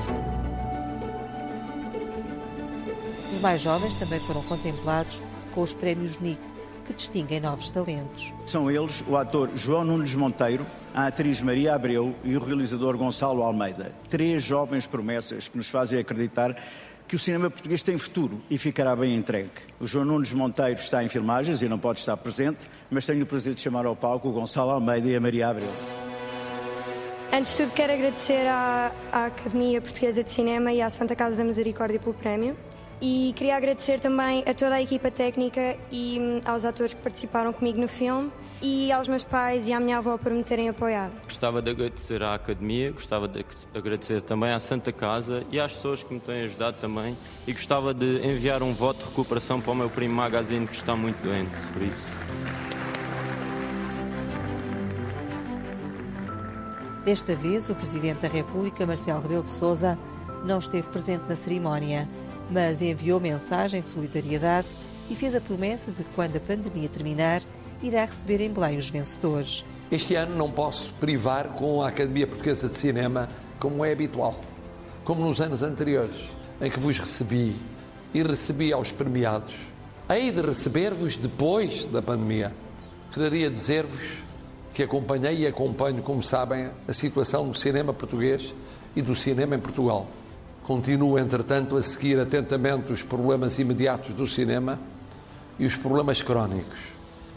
Os 3.40 3.42
mais 3.42 3.62
jovens 3.62 3.94
também 3.94 4.20
foram 4.20 4.42
contemplados 4.44 5.24
com 5.54 5.62
os 5.62 5.74
prémios 5.74 6.20
Nico, 6.20 6.44
que 6.86 6.92
distinguem 6.92 7.40
novos 7.40 7.70
talentos. 7.70 8.34
São 8.46 8.70
eles 8.70 9.02
o 9.08 9.16
ator 9.16 9.50
João 9.56 9.86
Nunes 9.86 10.14
Monteiro, 10.14 10.66
a 10.94 11.08
atriz 11.08 11.42
Maria 11.42 11.74
Abreu 11.74 12.14
e 12.22 12.36
o 12.36 12.44
realizador 12.44 12.98
Gonçalo 12.98 13.42
Almeida. 13.42 13.94
Três 14.10 14.44
jovens 14.44 14.86
promessas 14.86 15.48
que 15.48 15.56
nos 15.56 15.70
fazem 15.70 16.02
acreditar 16.02 16.54
que 17.08 17.16
o 17.16 17.20
cinema 17.20 17.50
português 17.50 17.82
tem 17.82 17.98
futuro 17.98 18.42
e 18.50 18.58
ficará 18.58 18.94
bem 18.94 19.16
entregue. 19.16 19.52
O 19.80 19.88
João 19.88 20.04
Nunes 20.04 20.34
Monteiro 20.34 20.78
está 20.78 21.02
em 21.02 21.08
filmagens 21.08 21.62
e 21.62 21.70
não 21.70 21.80
pode 21.80 22.00
estar 22.00 22.18
presente, 22.18 22.70
mas 22.92 23.06
tenho 23.06 23.24
o 23.24 23.26
prazer 23.26 23.54
de 23.54 23.62
chamar 23.62 23.86
ao 23.86 23.96
palco 23.96 24.28
o 24.28 24.34
Gonçalo 24.34 24.72
Almeida 24.72 25.08
e 25.08 25.16
a 25.16 25.20
Maria 25.22 25.48
Abreu. 25.48 25.72
Antes 27.32 27.56
de 27.56 27.64
tudo, 27.64 27.74
quero 27.74 27.94
agradecer 27.94 28.48
à, 28.48 28.92
à 29.14 29.26
Academia 29.28 29.80
Portuguesa 29.80 30.26
de 30.26 30.30
Cinema 30.30 30.74
e 30.74 30.82
à 30.82 30.90
Santa 30.90 31.16
Casa 31.16 31.38
da 31.38 31.46
Misericórdia 31.46 32.02
pelo 32.02 32.14
prémio. 32.14 32.58
E 33.02 33.34
queria 33.36 33.56
agradecer 33.56 34.00
também 34.00 34.44
a 34.46 34.54
toda 34.54 34.76
a 34.76 34.82
equipa 34.82 35.10
técnica 35.10 35.78
e 35.90 36.18
hum, 36.20 36.42
aos 36.44 36.66
atores 36.66 36.94
que 36.94 37.02
participaram 37.02 37.54
comigo 37.54 37.80
no 37.80 37.88
filme 37.88 38.30
e 38.62 38.92
aos 38.92 39.08
meus 39.08 39.24
pais 39.24 39.70
e 39.70 39.74
à 39.74 39.80
minha 39.80 40.00
avó 40.00 40.18
por 40.18 40.34
me 40.34 40.44
terem 40.44 40.68
apoiado. 40.68 41.14
Gostava 41.24 41.62
de 41.62 41.72
agradecer 41.72 42.22
à 42.22 42.34
Academia, 42.34 42.92
gostava 42.92 43.26
de 43.26 43.46
agradecer 43.74 44.22
também 44.22 44.52
à 44.52 44.60
Santa 44.60 44.92
Casa 44.92 45.46
e 45.50 45.60
às 45.60 45.72
pessoas 45.72 46.04
que 46.04 46.14
me 46.14 46.20
têm 46.20 46.44
ajudado 46.44 46.76
também 46.82 47.16
e 47.48 47.54
gostava 47.54 47.94
de 47.94 48.18
enviar 48.28 48.62
um 48.62 48.74
voto 48.74 49.00
de 49.00 49.06
recuperação 49.06 49.62
para 49.62 49.72
o 49.72 49.76
meu 49.76 49.90
primo 49.90 50.16
Magazine 50.16 50.68
que 50.68 50.76
está 50.76 50.94
muito 50.94 51.22
doente, 51.24 51.52
por 51.72 51.82
isso. 51.82 52.08
Desta 57.06 57.34
vez, 57.34 57.70
o 57.70 57.76
Presidente 57.76 58.20
da 58.20 58.28
República, 58.28 58.86
Marcelo 58.86 59.22
Rebelo 59.22 59.44
de 59.44 59.52
Sousa, 59.52 59.98
não 60.44 60.60
esteve 60.60 60.88
presente 60.88 61.24
na 61.28 61.36
cerimónia, 61.36 62.08
mas 62.50 62.82
enviou 62.82 63.20
mensagem 63.20 63.82
de 63.82 63.90
solidariedade 63.90 64.68
e 65.10 65.16
fez 65.16 65.36
a 65.36 65.42
promessa 65.42 65.92
de 65.92 66.04
que, 66.04 66.10
quando 66.16 66.36
a 66.36 66.40
pandemia 66.40 66.90
terminar, 66.90 67.42
irá 67.82 68.06
receber 68.06 68.42
em 68.42 68.52
Belém 68.52 68.78
os 68.78 68.90
vencedores. 68.90 69.66
Este 69.92 70.16
ano 70.16 70.36
não 70.36 70.52
posso 70.52 70.92
privar 70.94 71.50
com 71.50 71.82
a 71.82 71.88
Academia 71.88 72.28
Portuguesa 72.28 72.68
de 72.68 72.76
Cinema, 72.76 73.28
como 73.60 73.84
é 73.84 73.92
habitual, 73.92 74.40
como 75.04 75.28
nos 75.28 75.42
anos 75.42 75.64
anteriores, 75.64 76.16
em 76.62 76.70
que 76.70 76.80
vos 76.80 77.00
recebi 77.00 77.56
e 78.14 78.22
recebi 78.22 78.72
aos 78.72 78.92
premiados. 78.92 79.54
Hei 80.10 80.32
de 80.32 80.42
receber-vos 80.42 81.18
depois 81.18 81.86
da 81.86 82.02
pandemia. 82.02 82.54
Queria 83.12 83.50
dizer-vos 83.50 84.24
que 84.74 84.84
acompanhei 84.84 85.40
e 85.40 85.48
acompanho, 85.48 86.02
como 86.02 86.22
sabem, 86.22 86.70
a 86.88 86.94
situação 86.94 87.48
do 87.48 87.58
cinema 87.58 87.94
português 87.94 88.56
e 88.96 89.02
do 89.02 89.14
cinema 89.16 89.56
em 89.56 89.60
Portugal. 89.60 90.08
Continuo, 90.70 91.18
entretanto, 91.18 91.76
a 91.78 91.82
seguir 91.82 92.20
atentamente 92.20 92.94
os 92.94 93.02
problemas 93.02 93.58
imediatos 93.58 94.14
do 94.14 94.28
cinema 94.28 94.80
e 95.58 95.66
os 95.66 95.76
problemas 95.76 96.22
crónicos. 96.22 96.78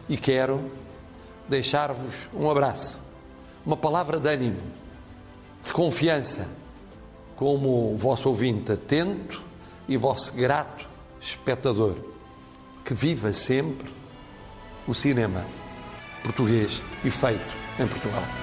E 0.07 0.19
quero 0.19 0.71
deixar-vos 1.49 2.15
um 2.35 2.51
abraço, 2.51 2.99
uma 3.65 3.75
palavra 3.75 4.21
de 4.21 4.29
ânimo, 4.29 4.61
de 5.65 5.73
confiança, 5.73 6.47
como 7.35 7.97
vosso 7.97 8.29
ouvinte 8.29 8.71
atento 8.71 9.43
e 9.89 9.97
vosso 9.97 10.35
grato 10.35 10.87
espectador. 11.19 11.97
Que 12.85 12.93
viva 12.93 13.33
sempre 13.33 13.91
o 14.87 14.93
cinema 14.93 15.43
português 16.23 16.83
e 17.03 17.11
feito 17.11 17.57
em 17.81 17.87
Portugal. 17.87 18.42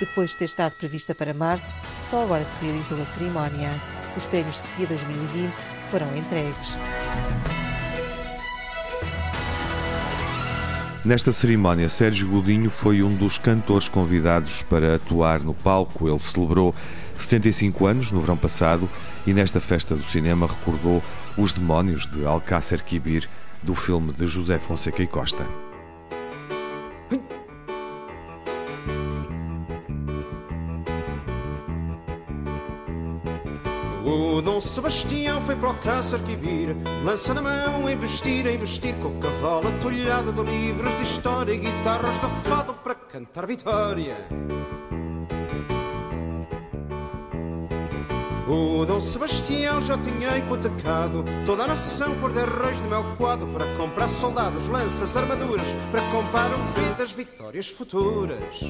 Depois 0.00 0.30
de 0.30 0.38
ter 0.38 0.46
estado 0.46 0.72
prevista 0.72 1.14
para 1.14 1.34
março, 1.34 1.76
só 2.02 2.22
agora 2.22 2.42
se 2.42 2.56
realizou 2.64 3.00
a 3.00 3.04
cerimónia. 3.04 3.68
Os 4.16 4.24
Prémios 4.24 4.56
Sofia 4.56 4.86
2020 4.86 5.52
foram 5.90 6.16
entregues. 6.16 6.74
Nesta 11.04 11.32
cerimónia, 11.32 11.88
Sérgio 11.88 12.28
Godinho 12.28 12.70
foi 12.70 13.02
um 13.02 13.14
dos 13.14 13.36
cantores 13.36 13.88
convidados 13.88 14.62
para 14.62 14.96
atuar 14.96 15.40
no 15.40 15.52
palco. 15.52 16.08
Ele 16.08 16.18
celebrou 16.18 16.74
75 17.18 17.86
anos 17.86 18.10
no 18.10 18.20
verão 18.20 18.36
passado 18.36 18.88
e 19.26 19.34
nesta 19.34 19.60
festa 19.60 19.94
do 19.94 20.04
cinema 20.04 20.46
recordou 20.46 21.02
Os 21.36 21.52
Demónios 21.52 22.06
de 22.06 22.24
Alcácer 22.24 22.82
Quibir, 22.82 23.28
do 23.62 23.74
filme 23.74 24.12
de 24.12 24.26
José 24.26 24.58
Fonseca 24.58 25.02
e 25.02 25.06
Costa. 25.06 25.69
O 34.04 34.40
Dom 34.40 34.58
Sebastião 34.60 35.42
foi 35.42 35.54
para 35.54 35.68
o 35.68 35.72
Alcácer 35.72 36.18
Quibir 36.22 36.74
Lança 37.04 37.34
na 37.34 37.42
mão, 37.42 37.86
a 37.86 37.92
investir, 37.92 38.46
a 38.46 38.52
investir 38.52 38.94
Com 38.96 39.20
cavalo 39.20 39.68
atolhado 39.68 40.32
de 40.32 40.42
livros 40.50 40.96
de 40.96 41.02
história 41.02 41.52
E 41.52 41.58
guitarras 41.58 42.18
de 42.18 42.48
fado 42.48 42.72
para 42.74 42.94
cantar 42.94 43.46
vitória 43.46 44.16
O 48.48 48.86
Dom 48.86 48.98
Sebastião 48.98 49.80
já 49.80 49.96
tinha 49.98 50.38
hipotecado 50.38 51.22
toda 51.46 51.64
a 51.64 51.68
nação 51.68 52.18
por 52.18 52.32
dez 52.32 52.48
reis 52.48 52.80
de 52.80 52.88
Melcoado 52.88 53.46
para 53.46 53.76
comprar 53.76 54.08
soldados, 54.08 54.66
lanças, 54.66 55.16
armaduras, 55.16 55.68
para 55.92 56.02
comprar 56.10 56.52
um 56.52 56.66
vidas, 56.72 57.12
vitórias 57.12 57.68
futuras. 57.68 58.60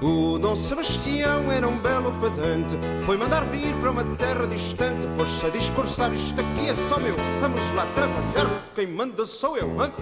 O 0.00 0.38
Dom 0.38 0.54
Sebastião 0.54 1.50
era 1.50 1.66
um 1.66 1.76
belo 1.76 2.12
pedante, 2.20 2.78
foi 3.04 3.16
mandar 3.16 3.44
vir 3.46 3.74
para 3.80 3.90
uma 3.90 4.04
terra 4.16 4.46
distante, 4.46 5.04
pôs-se 5.16 5.44
a 5.44 5.48
discursar: 5.48 6.14
Isto 6.14 6.40
aqui 6.40 6.68
é 6.68 6.74
só 6.74 7.00
meu, 7.00 7.16
vamos 7.40 7.60
lá 7.74 7.84
trabalhar, 7.94 8.48
quem 8.76 8.86
manda 8.86 9.26
sou 9.26 9.56
eu. 9.56 9.68
Hein? 9.82 9.92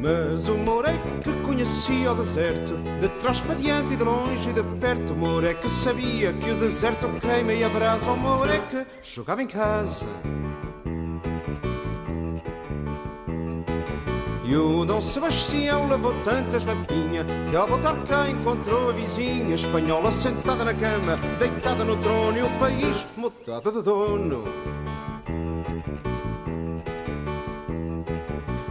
Mas 0.00 0.48
o 0.48 0.56
Moreque 0.56 1.32
conhecia 1.44 2.12
o 2.12 2.14
deserto, 2.14 2.76
de 3.00 3.08
trás 3.20 3.40
para 3.40 3.56
diante 3.56 3.94
e 3.94 3.96
de 3.96 4.04
longe 4.04 4.50
e 4.50 4.52
de 4.52 4.62
perto. 4.78 5.14
O 5.14 5.16
Moreque 5.16 5.68
sabia 5.68 6.32
que 6.32 6.48
o 6.48 6.56
deserto 6.56 7.08
queima 7.18 7.52
e 7.52 7.64
abrasa. 7.64 8.12
O 8.12 8.16
Moreque 8.16 8.86
jogava 9.02 9.42
em 9.42 9.48
casa. 9.48 10.06
E 14.48 14.56
o 14.56 14.84
Dom 14.84 15.00
Sebastião 15.00 15.88
levou 15.88 16.14
tantas 16.22 16.64
na 16.64 16.76
pinha 16.76 17.26
que 17.50 17.56
ao 17.56 17.66
voltar 17.66 17.96
cá 18.04 18.30
encontrou 18.30 18.90
a 18.90 18.92
vizinha 18.92 19.56
espanhola 19.56 20.12
sentada 20.12 20.64
na 20.64 20.72
cama, 20.72 21.16
deitada 21.36 21.84
no 21.84 21.96
trono 21.96 22.38
e 22.38 22.42
o 22.42 22.58
país 22.60 23.04
mudado 23.16 23.72
de 23.72 23.82
dono. 23.82 24.44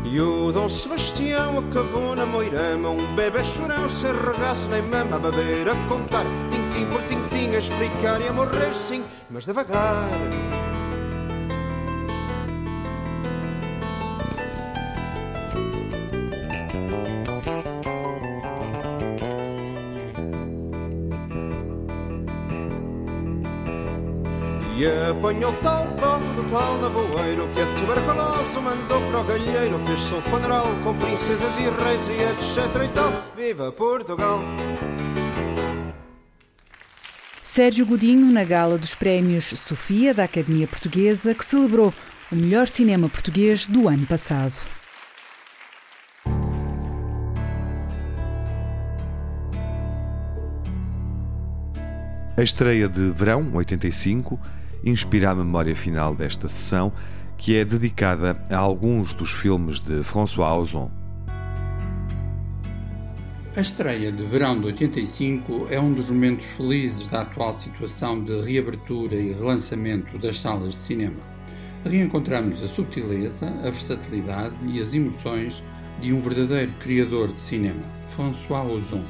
E 0.05 0.21
o 0.21 0.49
Dom 0.53 0.69
Sebastião 0.69 1.57
acabou 1.57 2.15
na 2.15 2.25
moirama 2.25 2.89
Um 2.89 3.13
bebê 3.15 3.43
chorão 3.43 3.89
sem 3.89 4.13
regaço 4.13 4.69
nem 4.69 4.81
mama 4.81 5.17
A 5.17 5.19
beber, 5.19 5.67
a 5.67 5.75
contar, 5.89 6.23
tintim 6.49 6.85
por 6.85 7.01
tintim 7.01 7.53
A 7.53 7.57
explicar 7.57 8.21
e 8.21 8.29
a 8.29 8.31
morrer 8.31 8.73
sim, 8.73 9.03
mas 9.29 9.45
devagar 9.45 10.07
E 24.77 24.85
apanhou 25.09 25.53
tal 25.63 25.87
dose 25.87 26.29
do 26.31 26.43
tal 26.49 26.77
navoeiro 26.79 27.47
Que 27.53 27.61
a 27.61 27.73
tuberculose 27.75 28.59
mandou 28.59 29.01
para 29.09 29.21
o 29.21 29.23
galheiro 29.23 29.79
Fez-se 29.79 30.13
um 30.13 30.21
funeral 30.21 30.67
com 30.83 30.93
princesas 30.97 31.55
e 31.57 31.61
reis 31.81 32.09
e 32.09 32.11
etc 32.11 32.83
e 32.83 32.89
tal 32.89 33.23
Viva 33.37 33.71
Portugal! 33.71 34.41
Sérgio 37.41 37.85
Godinho 37.85 38.29
na 38.33 38.43
gala 38.43 38.77
dos 38.77 38.93
prémios 38.93 39.45
Sofia 39.45 40.13
da 40.13 40.25
Academia 40.25 40.67
Portuguesa 40.67 41.33
que 41.33 41.45
celebrou 41.45 41.93
o 42.29 42.35
melhor 42.35 42.67
cinema 42.67 43.07
português 43.07 43.67
do 43.67 43.87
ano 43.87 44.05
passado. 44.05 44.55
A 52.37 52.43
estreia 52.43 52.89
de 52.89 53.11
Verão 53.11 53.49
85 53.53 54.37
inspira 54.85 55.31
a 55.31 55.35
memória 55.35 55.75
final 55.75 56.13
desta 56.13 56.47
sessão, 56.47 56.93
que 57.37 57.55
é 57.55 57.65
dedicada 57.65 58.37
a 58.49 58.57
alguns 58.57 59.13
dos 59.13 59.31
filmes 59.31 59.79
de 59.79 60.03
François 60.03 60.51
Ozon. 60.53 60.91
A 63.57 63.61
estreia 63.61 64.11
de 64.11 64.23
Verão 64.25 64.59
de 64.59 64.65
85 64.65 65.67
é 65.69 65.79
um 65.79 65.93
dos 65.93 66.09
momentos 66.09 66.45
felizes 66.45 67.07
da 67.07 67.21
atual 67.21 67.53
situação 67.53 68.21
de 68.21 68.37
reabertura 68.41 69.15
e 69.15 69.31
relançamento 69.31 70.17
das 70.17 70.39
salas 70.39 70.75
de 70.75 70.81
cinema. 70.81 71.35
Reencontramos 71.85 72.61
a 72.61 72.67
subtileza, 72.67 73.47
a 73.47 73.69
versatilidade 73.69 74.55
e 74.65 74.81
as 74.81 74.93
emoções 74.93 75.63
de 76.01 76.11
um 76.11 76.19
verdadeiro 76.19 76.73
criador 76.81 77.31
de 77.31 77.39
cinema, 77.39 77.81
François 78.09 78.69
Ozon. 78.69 79.05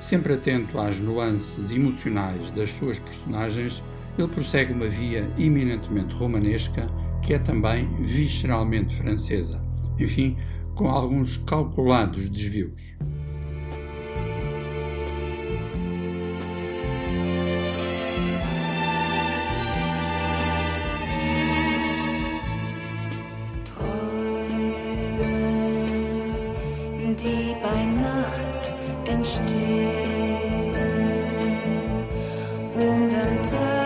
Sempre 0.00 0.32
atento 0.32 0.78
às 0.78 0.98
nuances 0.98 1.70
emocionais 1.70 2.50
das 2.50 2.70
suas 2.70 2.98
personagens, 2.98 3.80
ele 4.22 4.28
prossegue 4.28 4.72
uma 4.72 4.88
via 4.88 5.30
eminentemente 5.38 6.14
romanesca, 6.14 6.90
que 7.22 7.34
é 7.34 7.38
também 7.38 7.86
visceralmente 8.02 8.94
francesa, 8.96 9.62
enfim, 9.98 10.36
com 10.74 10.88
alguns 10.88 11.36
calculados 11.38 12.28
desvios. 12.28 12.96
die 27.18 27.56
bei 27.60 27.84
Nacht 28.00 28.74
entstehen 29.08 29.56
und 32.76 33.12
am 33.12 33.42
Tag 33.42 33.77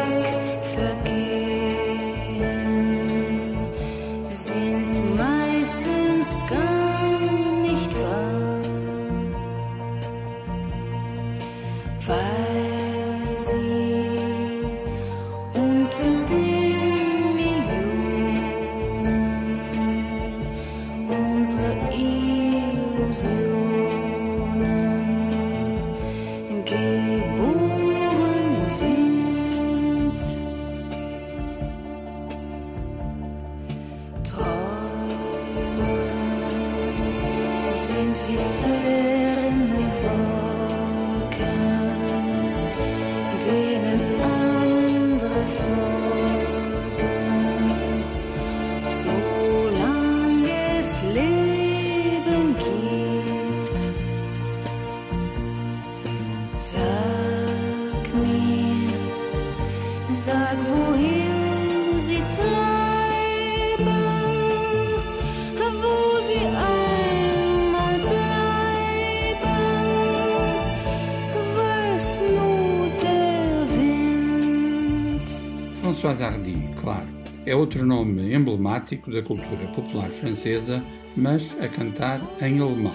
outro 77.63 77.87
nome 77.87 78.35
emblemático 78.35 79.09
da 79.09 79.23
cultura 79.23 79.69
popular 79.69 80.11
francesa, 80.11 80.83
mas 81.17 81.57
a 81.61 81.69
cantar 81.69 82.21
em 82.41 82.59
alemão. 82.59 82.95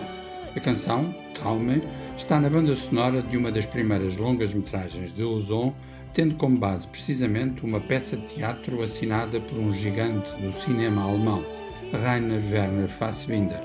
A 0.54 0.60
canção, 0.60 1.10
Traume, 1.34 1.82
está 2.18 2.38
na 2.38 2.50
banda 2.50 2.76
sonora 2.76 3.22
de 3.22 3.38
uma 3.38 3.50
das 3.50 3.66
primeiras 3.66 4.18
longas-metragens 4.18 5.16
de 5.16 5.24
Ozon, 5.24 5.74
tendo 6.14 6.36
como 6.36 6.58
base 6.58 6.86
precisamente 6.86 7.64
uma 7.64 7.80
peça 7.80 8.18
de 8.18 8.28
teatro 8.28 8.84
assinada 8.84 9.40
por 9.40 9.58
um 9.58 9.74
gigante 9.74 10.30
do 10.32 10.52
cinema 10.62 11.04
alemão, 11.04 11.46
Rainer 11.94 12.44
Werner 12.52 12.90
Fassbinder. 12.90 13.62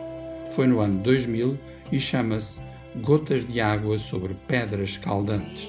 Foi 0.54 0.68
no 0.68 0.78
ano 0.78 1.00
2000 1.00 1.58
e 1.90 1.98
chama-se 1.98 2.60
Gotas 3.02 3.44
de 3.44 3.60
Água 3.60 3.98
sobre 3.98 4.36
Pedras 4.46 4.90
Escaldantes. 4.90 5.68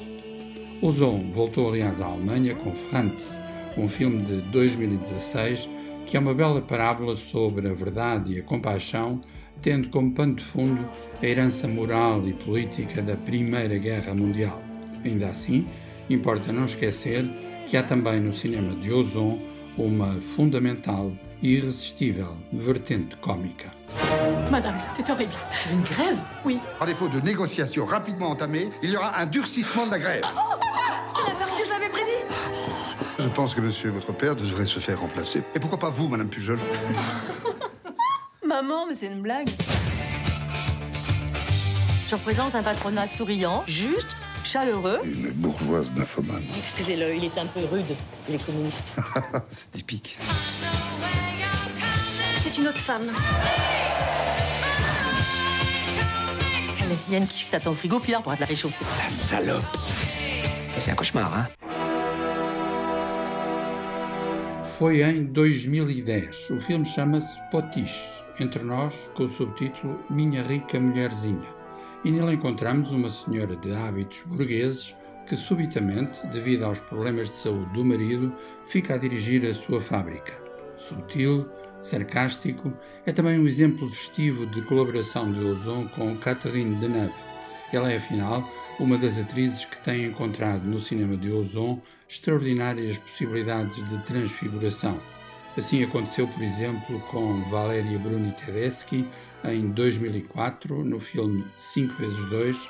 Ozon 0.80 1.32
voltou 1.32 1.70
aliás 1.70 2.02
à 2.02 2.06
Alemanha 2.06 2.54
com 2.54 2.72
Franz, 2.76 3.40
um 3.78 3.88
filme 3.88 4.22
de 4.24 4.42
2016 4.50 5.70
que 6.06 6.18
é 6.18 6.20
uma 6.20 6.34
bela 6.34 6.62
parábola 6.62 7.16
sobre 7.16 7.68
a 7.68 7.74
verdade 7.74 8.34
e 8.34 8.40
a 8.40 8.44
compaixão, 8.44 9.22
tendo 9.62 9.90
como 9.90 10.12
pano 10.12 10.36
de 10.36 10.44
fundo 10.44 10.86
a 11.22 11.26
herança 11.26 11.68
moral 11.68 12.28
e 12.28 12.34
política 12.34 13.02
da 13.02 13.16
Primeira 13.16 13.78
Guerra 13.78 14.14
Mundial. 14.14 14.62
Ainda 15.04 15.28
assim, 15.28 15.68
importa 16.10 16.52
não 16.52 16.66
esquecer 16.66 17.26
que 17.68 17.78
há 17.78 17.84
também 17.84 18.20
no 18.20 18.34
cinema 18.34 18.76
de 18.76 18.92
Ozon 18.92 19.40
uma 19.78 20.14
fundamental 20.22 21.12
e 21.42 21.56
irresistível 21.56 22.38
vertente 22.52 23.16
cômica. 23.18 23.72
Madame, 24.52 24.76
c'est 24.96 25.10
horrible. 25.10 25.34
Une 25.72 25.82
grève 25.82 26.18
Oui. 26.46 26.60
Par 26.78 26.88
défaut 26.88 27.08
de 27.08 27.20
négociations 27.22 27.86
rapidement 27.86 28.30
entamées, 28.30 28.70
il 28.82 28.92
y 28.92 28.98
aura 28.98 29.20
un 29.20 29.26
durcissement 29.26 29.86
de 29.86 29.92
la 29.92 30.00
grève. 30.00 30.22
Je 30.24 30.53
Je 33.24 33.30
pense 33.30 33.56
que 33.56 33.62
monsieur, 33.62 33.90
votre 33.90 34.12
père, 34.12 34.36
devrait 34.36 34.66
se 34.66 34.80
faire 34.80 35.00
remplacer. 35.00 35.44
Et 35.56 35.60
pourquoi 35.60 35.80
pas 35.80 35.90
vous, 35.90 36.10
madame 36.10 36.28
Pujol 36.28 36.60
Maman, 38.46 38.86
mais 38.86 38.96
c'est 38.96 39.08
une 39.08 39.22
blague. 39.22 39.50
Je 42.10 42.16
représente 42.16 42.54
un 42.54 42.62
patronat 42.62 43.08
souriant, 43.08 43.64
juste, 43.66 44.08
chaleureux. 44.44 45.00
Une 45.06 45.30
bourgeoise 45.30 45.94
nymphomane. 45.94 46.44
Excusez-le, 46.60 47.16
il 47.16 47.24
est 47.24 47.38
un 47.38 47.46
peu 47.46 47.62
rude, 47.72 47.96
il 48.28 48.36
est 48.36 48.46
communiste. 48.46 48.92
C'est 49.50 49.72
typique. 49.72 50.20
C'est 52.42 52.58
une 52.58 52.68
autre 52.68 52.78
femme. 52.78 53.10
Allez, 56.82 56.98
il 57.08 57.14
y 57.14 57.16
a 57.16 57.20
une 57.20 57.28
quiche 57.28 57.46
qui 57.46 57.52
t'attend 57.52 57.72
au 57.72 57.76
frigo, 57.76 58.02
puis 58.02 58.12
là, 58.12 58.20
on 58.20 58.22
pourra 58.22 58.36
te 58.36 58.42
la 58.42 58.48
réchauffer. 58.48 58.84
La 59.02 59.10
salope 59.10 59.78
C'est 60.78 60.92
un 60.92 60.96
cauchemar, 60.96 61.34
hein 61.34 61.48
Foi 64.84 65.02
em 65.02 65.28
2010. 65.28 66.50
O 66.50 66.60
filme 66.60 66.84
chama-se 66.84 67.40
Potiche, 67.50 68.22
entre 68.38 68.62
nós, 68.66 68.94
com 69.16 69.24
o 69.24 69.30
subtítulo 69.30 69.98
Minha 70.10 70.44
Rica 70.44 70.78
Mulherzinha. 70.78 71.48
E 72.04 72.12
nele 72.12 72.34
encontramos 72.34 72.92
uma 72.92 73.08
senhora 73.08 73.56
de 73.56 73.74
hábitos 73.74 74.24
burgueses 74.26 74.94
que, 75.26 75.38
subitamente, 75.38 76.28
devido 76.28 76.66
aos 76.66 76.80
problemas 76.80 77.30
de 77.30 77.36
saúde 77.38 77.72
do 77.72 77.86
marido, 77.86 78.36
fica 78.66 78.96
a 78.96 78.98
dirigir 78.98 79.50
a 79.50 79.54
sua 79.54 79.80
fábrica. 79.80 80.34
Subtil, 80.76 81.50
sarcástico, 81.80 82.74
é 83.06 83.14
também 83.14 83.40
um 83.40 83.48
exemplo 83.48 83.88
festivo 83.88 84.46
de 84.48 84.62
colaboração 84.64 85.32
de 85.32 85.46
Ozon 85.46 85.88
com 85.96 86.18
Catherine 86.18 86.76
Deneuve. 86.76 87.14
Ela 87.72 87.90
é, 87.90 87.96
afinal, 87.96 88.46
uma 88.84 88.98
das 88.98 89.18
atrizes 89.18 89.64
que 89.64 89.78
tem 89.78 90.04
encontrado 90.04 90.66
no 90.66 90.78
cinema 90.78 91.16
de 91.16 91.32
Ozon 91.32 91.82
extraordinárias 92.10 92.98
possibilidades 92.98 93.76
de 93.88 93.98
transfiguração. 94.00 95.00
Assim 95.58 95.82
aconteceu, 95.82 96.28
por 96.28 96.44
exemplo, 96.44 97.00
com 97.10 97.44
Valéria 97.50 97.98
Bruni 97.98 98.34
Tedeschi 98.34 99.08
em 99.46 99.70
2004 99.70 100.84
no 100.84 101.00
filme 101.00 101.46
5 101.58 101.94
vezes 101.94 102.30
2 102.30 102.70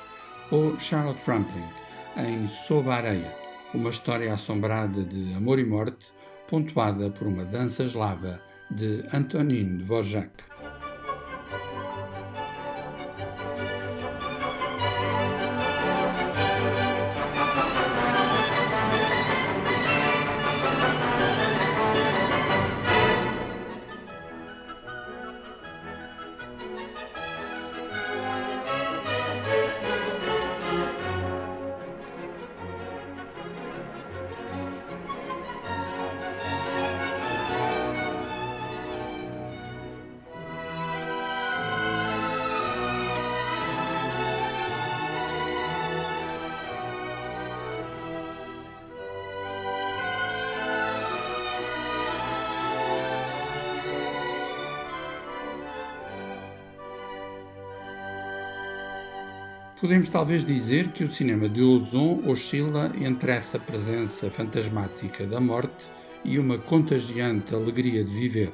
ou 0.52 0.78
Charlotte 0.78 1.20
Rampling 1.26 1.68
em 2.16 2.46
Sob 2.46 2.88
a 2.90 2.94
Areia, 2.94 3.34
uma 3.74 3.90
história 3.90 4.32
assombrada 4.32 5.02
de 5.02 5.34
amor 5.34 5.58
e 5.58 5.64
morte, 5.64 6.12
pontuada 6.48 7.10
por 7.10 7.26
uma 7.26 7.44
dança 7.44 7.82
eslava 7.82 8.40
de 8.70 9.04
Antonin 9.12 9.78
Dvorak. 9.78 10.30
Podemos 59.80 60.08
talvez 60.08 60.44
dizer 60.44 60.92
que 60.92 61.02
o 61.02 61.10
cinema 61.10 61.48
de 61.48 61.60
Ozon 61.60 62.22
oscila 62.26 62.92
entre 63.00 63.32
essa 63.32 63.58
presença 63.58 64.30
fantasmática 64.30 65.26
da 65.26 65.40
morte 65.40 65.90
e 66.24 66.38
uma 66.38 66.56
contagiante 66.56 67.54
alegria 67.54 68.04
de 68.04 68.14
viver. 68.14 68.52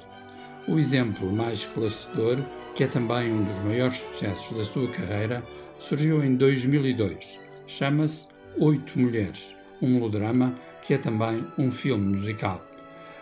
O 0.67 0.79
exemplo 0.79 1.31
mais 1.31 1.61
esclarecedor, 1.61 2.39
que 2.75 2.85
é 2.85 2.87
também 2.87 3.31
um 3.33 3.45
dos 3.45 3.59
maiores 3.59 3.99
sucessos 3.99 4.57
da 4.57 4.65
sua 4.65 4.89
carreira, 4.89 5.45
surgiu 5.79 6.25
em 6.25 6.37
2002. 6.37 7.39
Chama-se 7.67 8.27
Oito 8.57 8.99
Mulheres, 8.99 9.55
um 9.83 9.89
melodrama 9.89 10.55
que 10.83 10.95
é 10.95 10.99
também 10.99 11.47
um 11.59 11.71
filme 11.71 12.17
musical. 12.17 12.67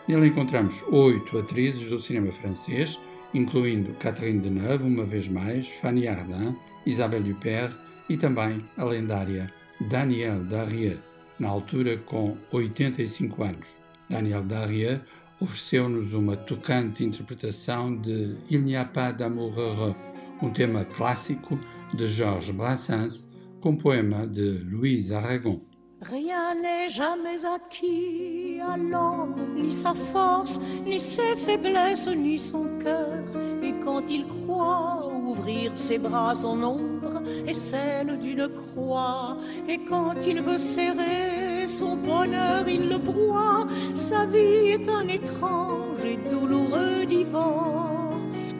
Nele 0.06 0.28
encontramos 0.28 0.74
oito 0.90 1.36
atrizes 1.36 1.88
do 1.90 2.00
cinema 2.00 2.30
francês, 2.30 2.98
incluindo 3.34 3.92
Catherine 3.94 4.38
Deneuve, 4.38 4.84
uma 4.84 5.04
vez 5.04 5.28
mais, 5.28 5.68
Fanny 5.68 6.08
Ardant, 6.08 6.56
Isabelle 6.88 7.30
Huppert 7.30 7.76
e 8.08 8.16
também 8.16 8.64
a 8.78 8.84
lendária 8.84 9.52
Danielle 9.78 10.44
Darrieux, 10.44 10.98
na 11.38 11.48
altura 11.48 11.98
com 11.98 12.34
85 12.50 13.42
anos. 13.44 13.66
Danielle 14.08 14.46
Darrieux 14.46 15.00
ofereceu-nos 15.38 16.14
uma 16.14 16.34
tocante 16.34 17.04
interpretação 17.04 17.94
de 17.94 18.38
Il 18.50 18.62
n'y 18.62 18.74
a 18.74 18.86
pas 18.86 19.12
d'amour 19.12 19.52
heureux, 19.58 19.94
um 20.42 20.50
tema 20.50 20.86
clássico 20.86 21.58
de 21.92 22.06
Georges 22.06 22.52
Brassens, 22.52 23.28
com 23.60 23.76
poema 23.76 24.26
de 24.26 24.64
Louise 24.64 25.12
Aragon. 25.12 25.60
Rien 26.00 26.54
n'est 26.54 26.88
jamais 26.88 27.44
acquis 27.44 28.60
à 28.62 28.76
l'homme, 28.76 29.34
ni 29.56 29.72
sa 29.72 29.92
force, 29.92 30.58
ni 30.86 31.00
ses 31.00 31.36
faiblesses, 31.36 32.06
ni 32.06 32.38
son 32.38 32.78
cœur. 32.78 33.24
Et 33.62 33.74
quand 33.84 34.08
il 34.08 34.24
croit 34.26 34.97
ouvrir 35.38 35.72
ses 35.74 35.98
bras, 35.98 36.34
son 36.34 36.62
ombre 36.62 37.22
est 37.46 37.54
celle 37.54 38.18
d'une 38.18 38.48
croix. 38.48 39.36
Et 39.68 39.78
quand 39.78 40.26
il 40.26 40.42
veut 40.42 40.58
serrer 40.58 41.68
son 41.68 41.96
bonheur, 41.96 42.68
il 42.68 42.88
le 42.88 42.98
broie. 42.98 43.66
Sa 43.94 44.26
vie 44.26 44.72
est 44.72 44.88
un 44.88 45.06
étrange 45.08 46.04
et 46.04 46.18
douloureux 46.30 47.04
divorce. 47.06 48.54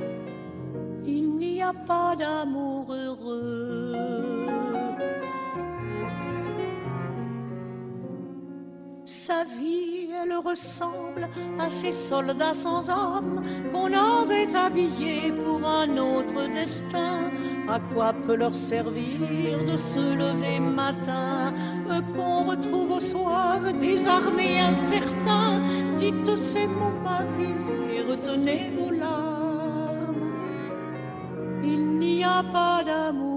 Il 1.06 1.36
n'y 1.36 1.62
a 1.62 1.72
pas 1.72 2.14
d'amour 2.16 2.92
heureux. 2.92 4.37
Sa 9.08 9.42
vie, 9.42 10.10
elle 10.22 10.34
ressemble 10.36 11.30
à 11.58 11.70
ces 11.70 11.92
soldats 11.92 12.52
sans 12.52 12.90
âme 12.90 13.42
qu'on 13.72 13.86
avait 13.86 14.54
habillés 14.54 15.32
pour 15.32 15.66
un 15.66 15.96
autre 15.96 16.46
destin. 16.52 17.30
À 17.66 17.80
quoi 17.80 18.12
peut 18.12 18.34
leur 18.34 18.54
servir 18.54 19.64
de 19.64 19.78
se 19.78 20.14
lever 20.14 20.60
matin? 20.60 21.54
Eux 21.90 22.02
qu'on 22.14 22.50
retrouve 22.50 22.90
au 22.90 23.00
soir 23.00 23.60
désarmés, 23.80 24.60
incertains. 24.60 25.62
Dites 25.96 26.36
ces 26.36 26.66
mots, 26.66 27.00
ma 27.02 27.22
vie, 27.38 27.96
et 27.96 28.02
retenez 28.02 28.72
vos 28.76 28.90
larmes. 28.90 30.16
Il 31.64 31.98
n'y 31.98 32.22
a 32.24 32.42
pas 32.52 32.84
d'amour 32.84 33.27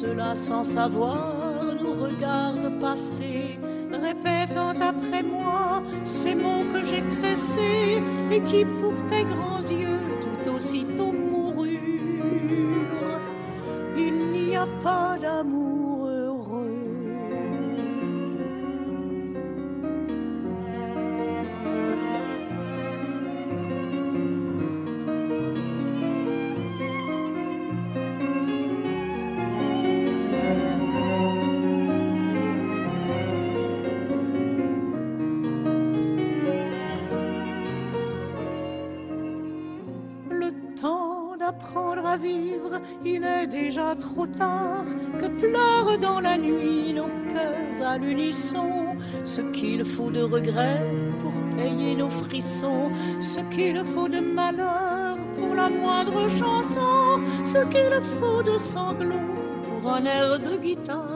cela 0.00 0.34
sans 0.34 0.64
savoir 0.64 1.74
nous 1.78 1.92
regarde 1.92 2.80
passer, 2.80 3.58
répétant 3.92 4.70
après 4.70 5.22
moi 5.22 5.82
ces 6.04 6.34
mots 6.34 6.64
que 6.72 6.82
j'ai 6.88 7.02
tressés 7.20 8.02
et 8.32 8.40
qui 8.40 8.64
pour 8.64 8.96
tes 9.08 9.24
grands 9.24 9.59
il 43.04 43.24
est 43.24 43.46
déjà 43.46 43.94
trop 43.94 44.26
tard, 44.26 44.84
que 45.18 45.26
pleurent 45.26 45.98
dans 45.98 46.20
la 46.20 46.36
nuit 46.36 46.92
nos 46.94 47.08
cœurs 47.32 47.86
à 47.86 47.98
l'unisson, 47.98 48.96
ce 49.24 49.40
qu'il 49.52 49.84
faut 49.84 50.10
de 50.10 50.22
regrets 50.22 50.86
pour 51.20 51.32
payer 51.56 51.94
nos 51.96 52.10
frissons, 52.10 52.90
ce 53.20 53.40
qu'il 53.54 53.82
faut 53.84 54.08
de 54.08 54.20
malheur 54.20 55.16
pour 55.36 55.54
la 55.54 55.68
moindre 55.68 56.28
chanson, 56.28 57.20
ce 57.44 57.58
qu'il 57.72 57.94
faut 58.02 58.42
de 58.42 58.58
sanglots 58.58 59.30
pour 59.64 59.92
un 59.92 60.04
air 60.04 60.38
de 60.38 60.56
guitare. 60.56 61.09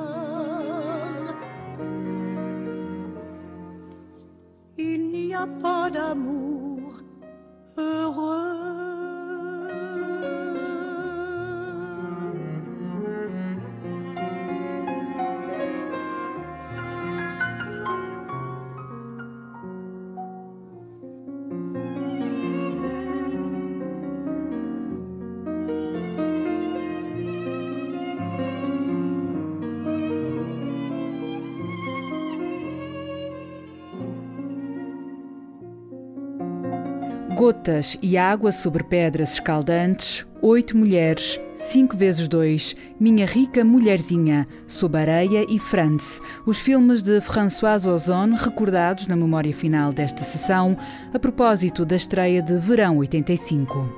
E 38.03 38.19
água 38.19 38.53
sobre 38.53 38.85
pedras 38.85 39.35
escaldantes, 39.35 40.27
oito 40.43 40.77
mulheres, 40.77 41.41
cinco 41.55 41.97
vezes 41.97 42.29
dois, 42.29 42.77
Minha 43.01 43.25
Rica 43.25 43.65
Mulherzinha, 43.65 44.47
Sob 44.67 44.99
Areia 44.99 45.47
e 45.49 45.59
Franz, 45.59 46.21
os 46.45 46.61
filmes 46.61 47.03
de 47.03 47.23
François 47.23 47.87
Ozon 47.87 48.35
recordados 48.35 49.07
na 49.07 49.17
memória 49.17 49.55
final 49.55 49.95
desta 49.95 50.23
sessão, 50.23 50.77
a 51.15 51.19
propósito 51.19 51.87
da 51.87 51.97
estreia 51.97 52.43
de 52.43 52.59
Verão 52.59 52.99
85. 52.99 53.89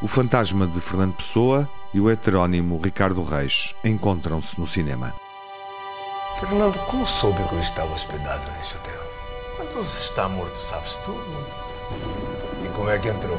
O 0.00 0.08
fantasma 0.08 0.66
de 0.66 0.80
Fernando 0.80 1.14
Pessoa 1.16 1.68
e 1.92 2.00
o 2.00 2.08
heterónimo 2.08 2.80
Ricardo 2.82 3.22
Reis 3.22 3.74
encontram-se 3.84 4.58
no 4.58 4.66
cinema. 4.66 5.12
Fernando, 6.38 6.78
como 6.86 7.04
soube 7.04 7.42
que 7.48 7.52
eu 7.52 7.60
estava 7.60 7.92
hospedado 7.92 8.48
nesse 8.52 8.76
hotel? 8.76 9.00
Quando 9.56 9.84
se 9.84 10.04
está 10.04 10.28
morto, 10.28 10.56
sabe-se 10.56 10.96
tudo. 11.00 11.46
E 12.64 12.68
como 12.76 12.88
é 12.90 12.96
que 12.96 13.08
entrou? 13.08 13.36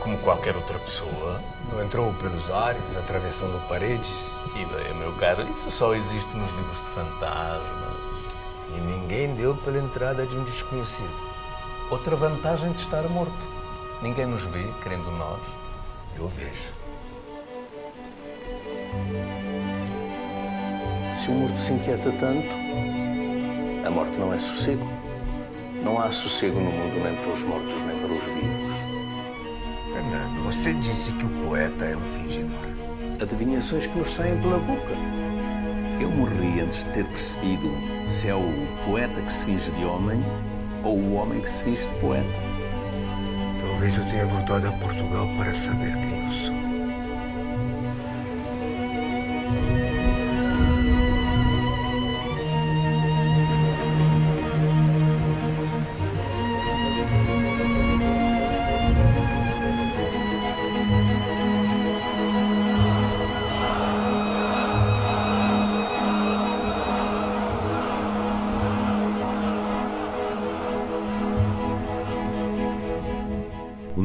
Como 0.00 0.18
qualquer 0.18 0.56
outra 0.56 0.76
pessoa. 0.80 1.40
Não 1.72 1.80
entrou 1.80 2.12
pelos 2.14 2.50
ares, 2.50 2.82
atravessando 2.96 3.64
paredes? 3.68 4.10
Ideia, 4.56 4.92
meu 4.94 5.12
caro, 5.18 5.48
isso 5.52 5.70
só 5.70 5.94
existe 5.94 6.36
nos 6.36 6.50
livros 6.50 6.78
de 6.78 6.94
fantasmas. 6.96 7.96
E 8.76 8.80
ninguém 8.80 9.32
deu 9.36 9.54
pela 9.58 9.78
entrada 9.78 10.26
de 10.26 10.36
um 10.36 10.42
desconhecido. 10.42 11.30
Outra 11.92 12.16
vantagem 12.16 12.72
de 12.72 12.80
estar 12.80 13.02
morto. 13.04 13.46
Ninguém 14.02 14.26
nos 14.26 14.42
vê, 14.42 14.66
querendo 14.82 15.12
nós. 15.12 15.40
Eu 16.16 16.26
vejo. 16.26 16.72
Se 21.20 21.28
o 21.28 21.34
morto 21.34 21.60
se 21.60 21.74
inquieta 21.74 22.10
tanto, 22.12 22.48
a 23.86 23.90
morte 23.90 24.16
não 24.16 24.32
é 24.32 24.38
sossego. 24.38 24.88
Não 25.84 26.00
há 26.00 26.10
sossego 26.10 26.58
no 26.58 26.70
mundo 26.72 26.98
nem 27.04 27.14
para 27.14 27.32
os 27.34 27.42
mortos 27.42 27.78
nem 27.82 27.98
para 27.98 28.10
os 28.10 28.24
vivos. 28.24 28.76
Fernando, 29.92 30.44
você 30.44 30.72
disse 30.72 31.12
que 31.12 31.26
o 31.26 31.46
poeta 31.46 31.84
é 31.84 31.94
um 31.94 32.00
fingidor. 32.14 32.56
Adivinhações 33.20 33.86
que 33.86 33.98
nos 33.98 34.08
saem 34.08 34.40
pela 34.40 34.56
boca. 34.60 34.94
Eu 36.00 36.08
morri 36.08 36.62
antes 36.62 36.84
de 36.84 36.90
ter 36.92 37.04
percebido 37.04 37.70
se 38.06 38.28
é 38.28 38.34
o 38.34 38.50
poeta 38.86 39.20
que 39.20 39.30
se 39.30 39.44
finge 39.44 39.70
de 39.72 39.84
homem 39.84 40.24
ou 40.82 40.96
o 40.96 41.14
homem 41.16 41.42
que 41.42 41.50
se 41.50 41.64
finge 41.64 41.86
de 41.86 41.94
poeta. 41.96 42.24
Talvez 43.60 43.94
eu 43.94 44.06
tenha 44.06 44.24
voltado 44.24 44.68
a 44.68 44.72
Portugal 44.72 45.28
para 45.36 45.54
saber 45.54 45.92
quem 45.92 46.24
eu 46.24 46.32
sou. 46.46 46.60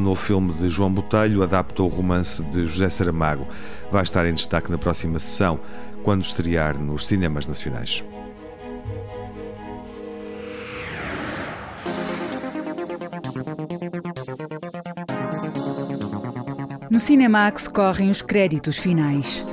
Novo 0.06 0.20
filme 0.20 0.54
de 0.54 0.68
João 0.68 0.92
Botelho 0.92 1.42
adapta 1.42 1.82
o 1.82 1.88
romance 1.88 2.40
de 2.44 2.64
José 2.64 2.88
Saramago. 2.88 3.46
Vai 3.90 4.04
estar 4.04 4.24
em 4.24 4.34
destaque 4.34 4.70
na 4.70 4.78
próxima 4.78 5.18
sessão, 5.18 5.58
quando 6.04 6.24
estrear 6.24 6.78
nos 6.78 7.06
cinemas 7.06 7.44
nacionais. 7.46 8.04
No 16.88 17.00
Cinemax 17.00 17.66
correm 17.66 18.08
os 18.08 18.22
créditos 18.22 18.78
finais. 18.78 19.44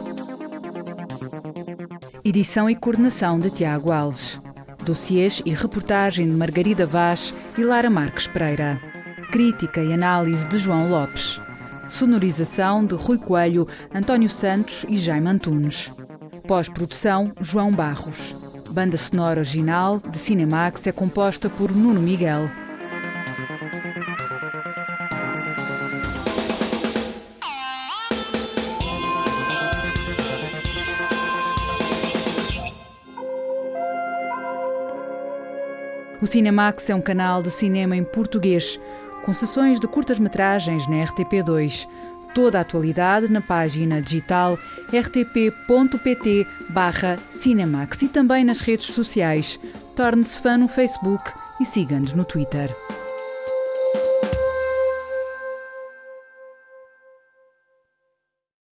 Edição 2.24 2.70
e 2.70 2.76
coordenação 2.76 3.40
de 3.40 3.50
Tiago 3.50 3.92
Alves. 3.92 4.40
Dossiês 4.86 5.42
e 5.46 5.50
reportagem 5.50 6.28
de 6.28 6.32
Margarida 6.32 6.86
Vaz 6.86 7.34
e 7.58 7.64
Lara 7.64 7.90
Marques 7.90 8.28
Pereira. 8.28 8.93
Crítica 9.34 9.82
e 9.82 9.92
análise 9.92 10.48
de 10.48 10.60
João 10.60 10.92
Lopes. 10.92 11.42
Sonorização 11.90 12.86
de 12.86 12.94
Rui 12.94 13.18
Coelho, 13.18 13.68
António 13.92 14.30
Santos 14.30 14.86
e 14.88 14.96
Jaime 14.96 15.28
Antunes. 15.28 15.90
Pós-produção 16.48 17.26
João 17.42 17.72
Barros. 17.72 18.64
Banda 18.70 18.96
sonora 18.96 19.40
original 19.40 20.00
de 20.00 20.20
Cinemax 20.20 20.86
é 20.86 20.92
composta 20.92 21.50
por 21.50 21.76
Nuno 21.76 22.00
Miguel. 22.00 22.48
O 36.22 36.26
Cinemax 36.26 36.90
é 36.90 36.96
um 36.96 37.02
canal 37.02 37.42
de 37.42 37.50
cinema 37.50 37.98
em 37.98 38.04
português, 38.04 38.80
com 39.24 39.34
sessões 39.34 39.80
de 39.80 39.88
curtas-metragens 39.88 40.88
na 40.88 40.98
RTP2. 40.98 41.88
Toda 42.36 42.58
a 42.58 42.62
atualidade 42.62 43.32
na 43.32 43.42
página 43.42 44.02
digital 44.02 44.58
rtp.pt 44.92 46.48
Cinemax 47.32 48.02
e 48.02 48.08
também 48.08 48.44
nas 48.44 48.60
redes 48.60 48.88
sociais. 48.88 49.60
Torne-se 49.96 50.40
fã 50.40 50.58
no 50.58 50.68
Facebook 50.68 51.32
e 51.60 51.66
siga-nos 51.66 52.14
no 52.14 52.26
Twitter. 52.26 52.76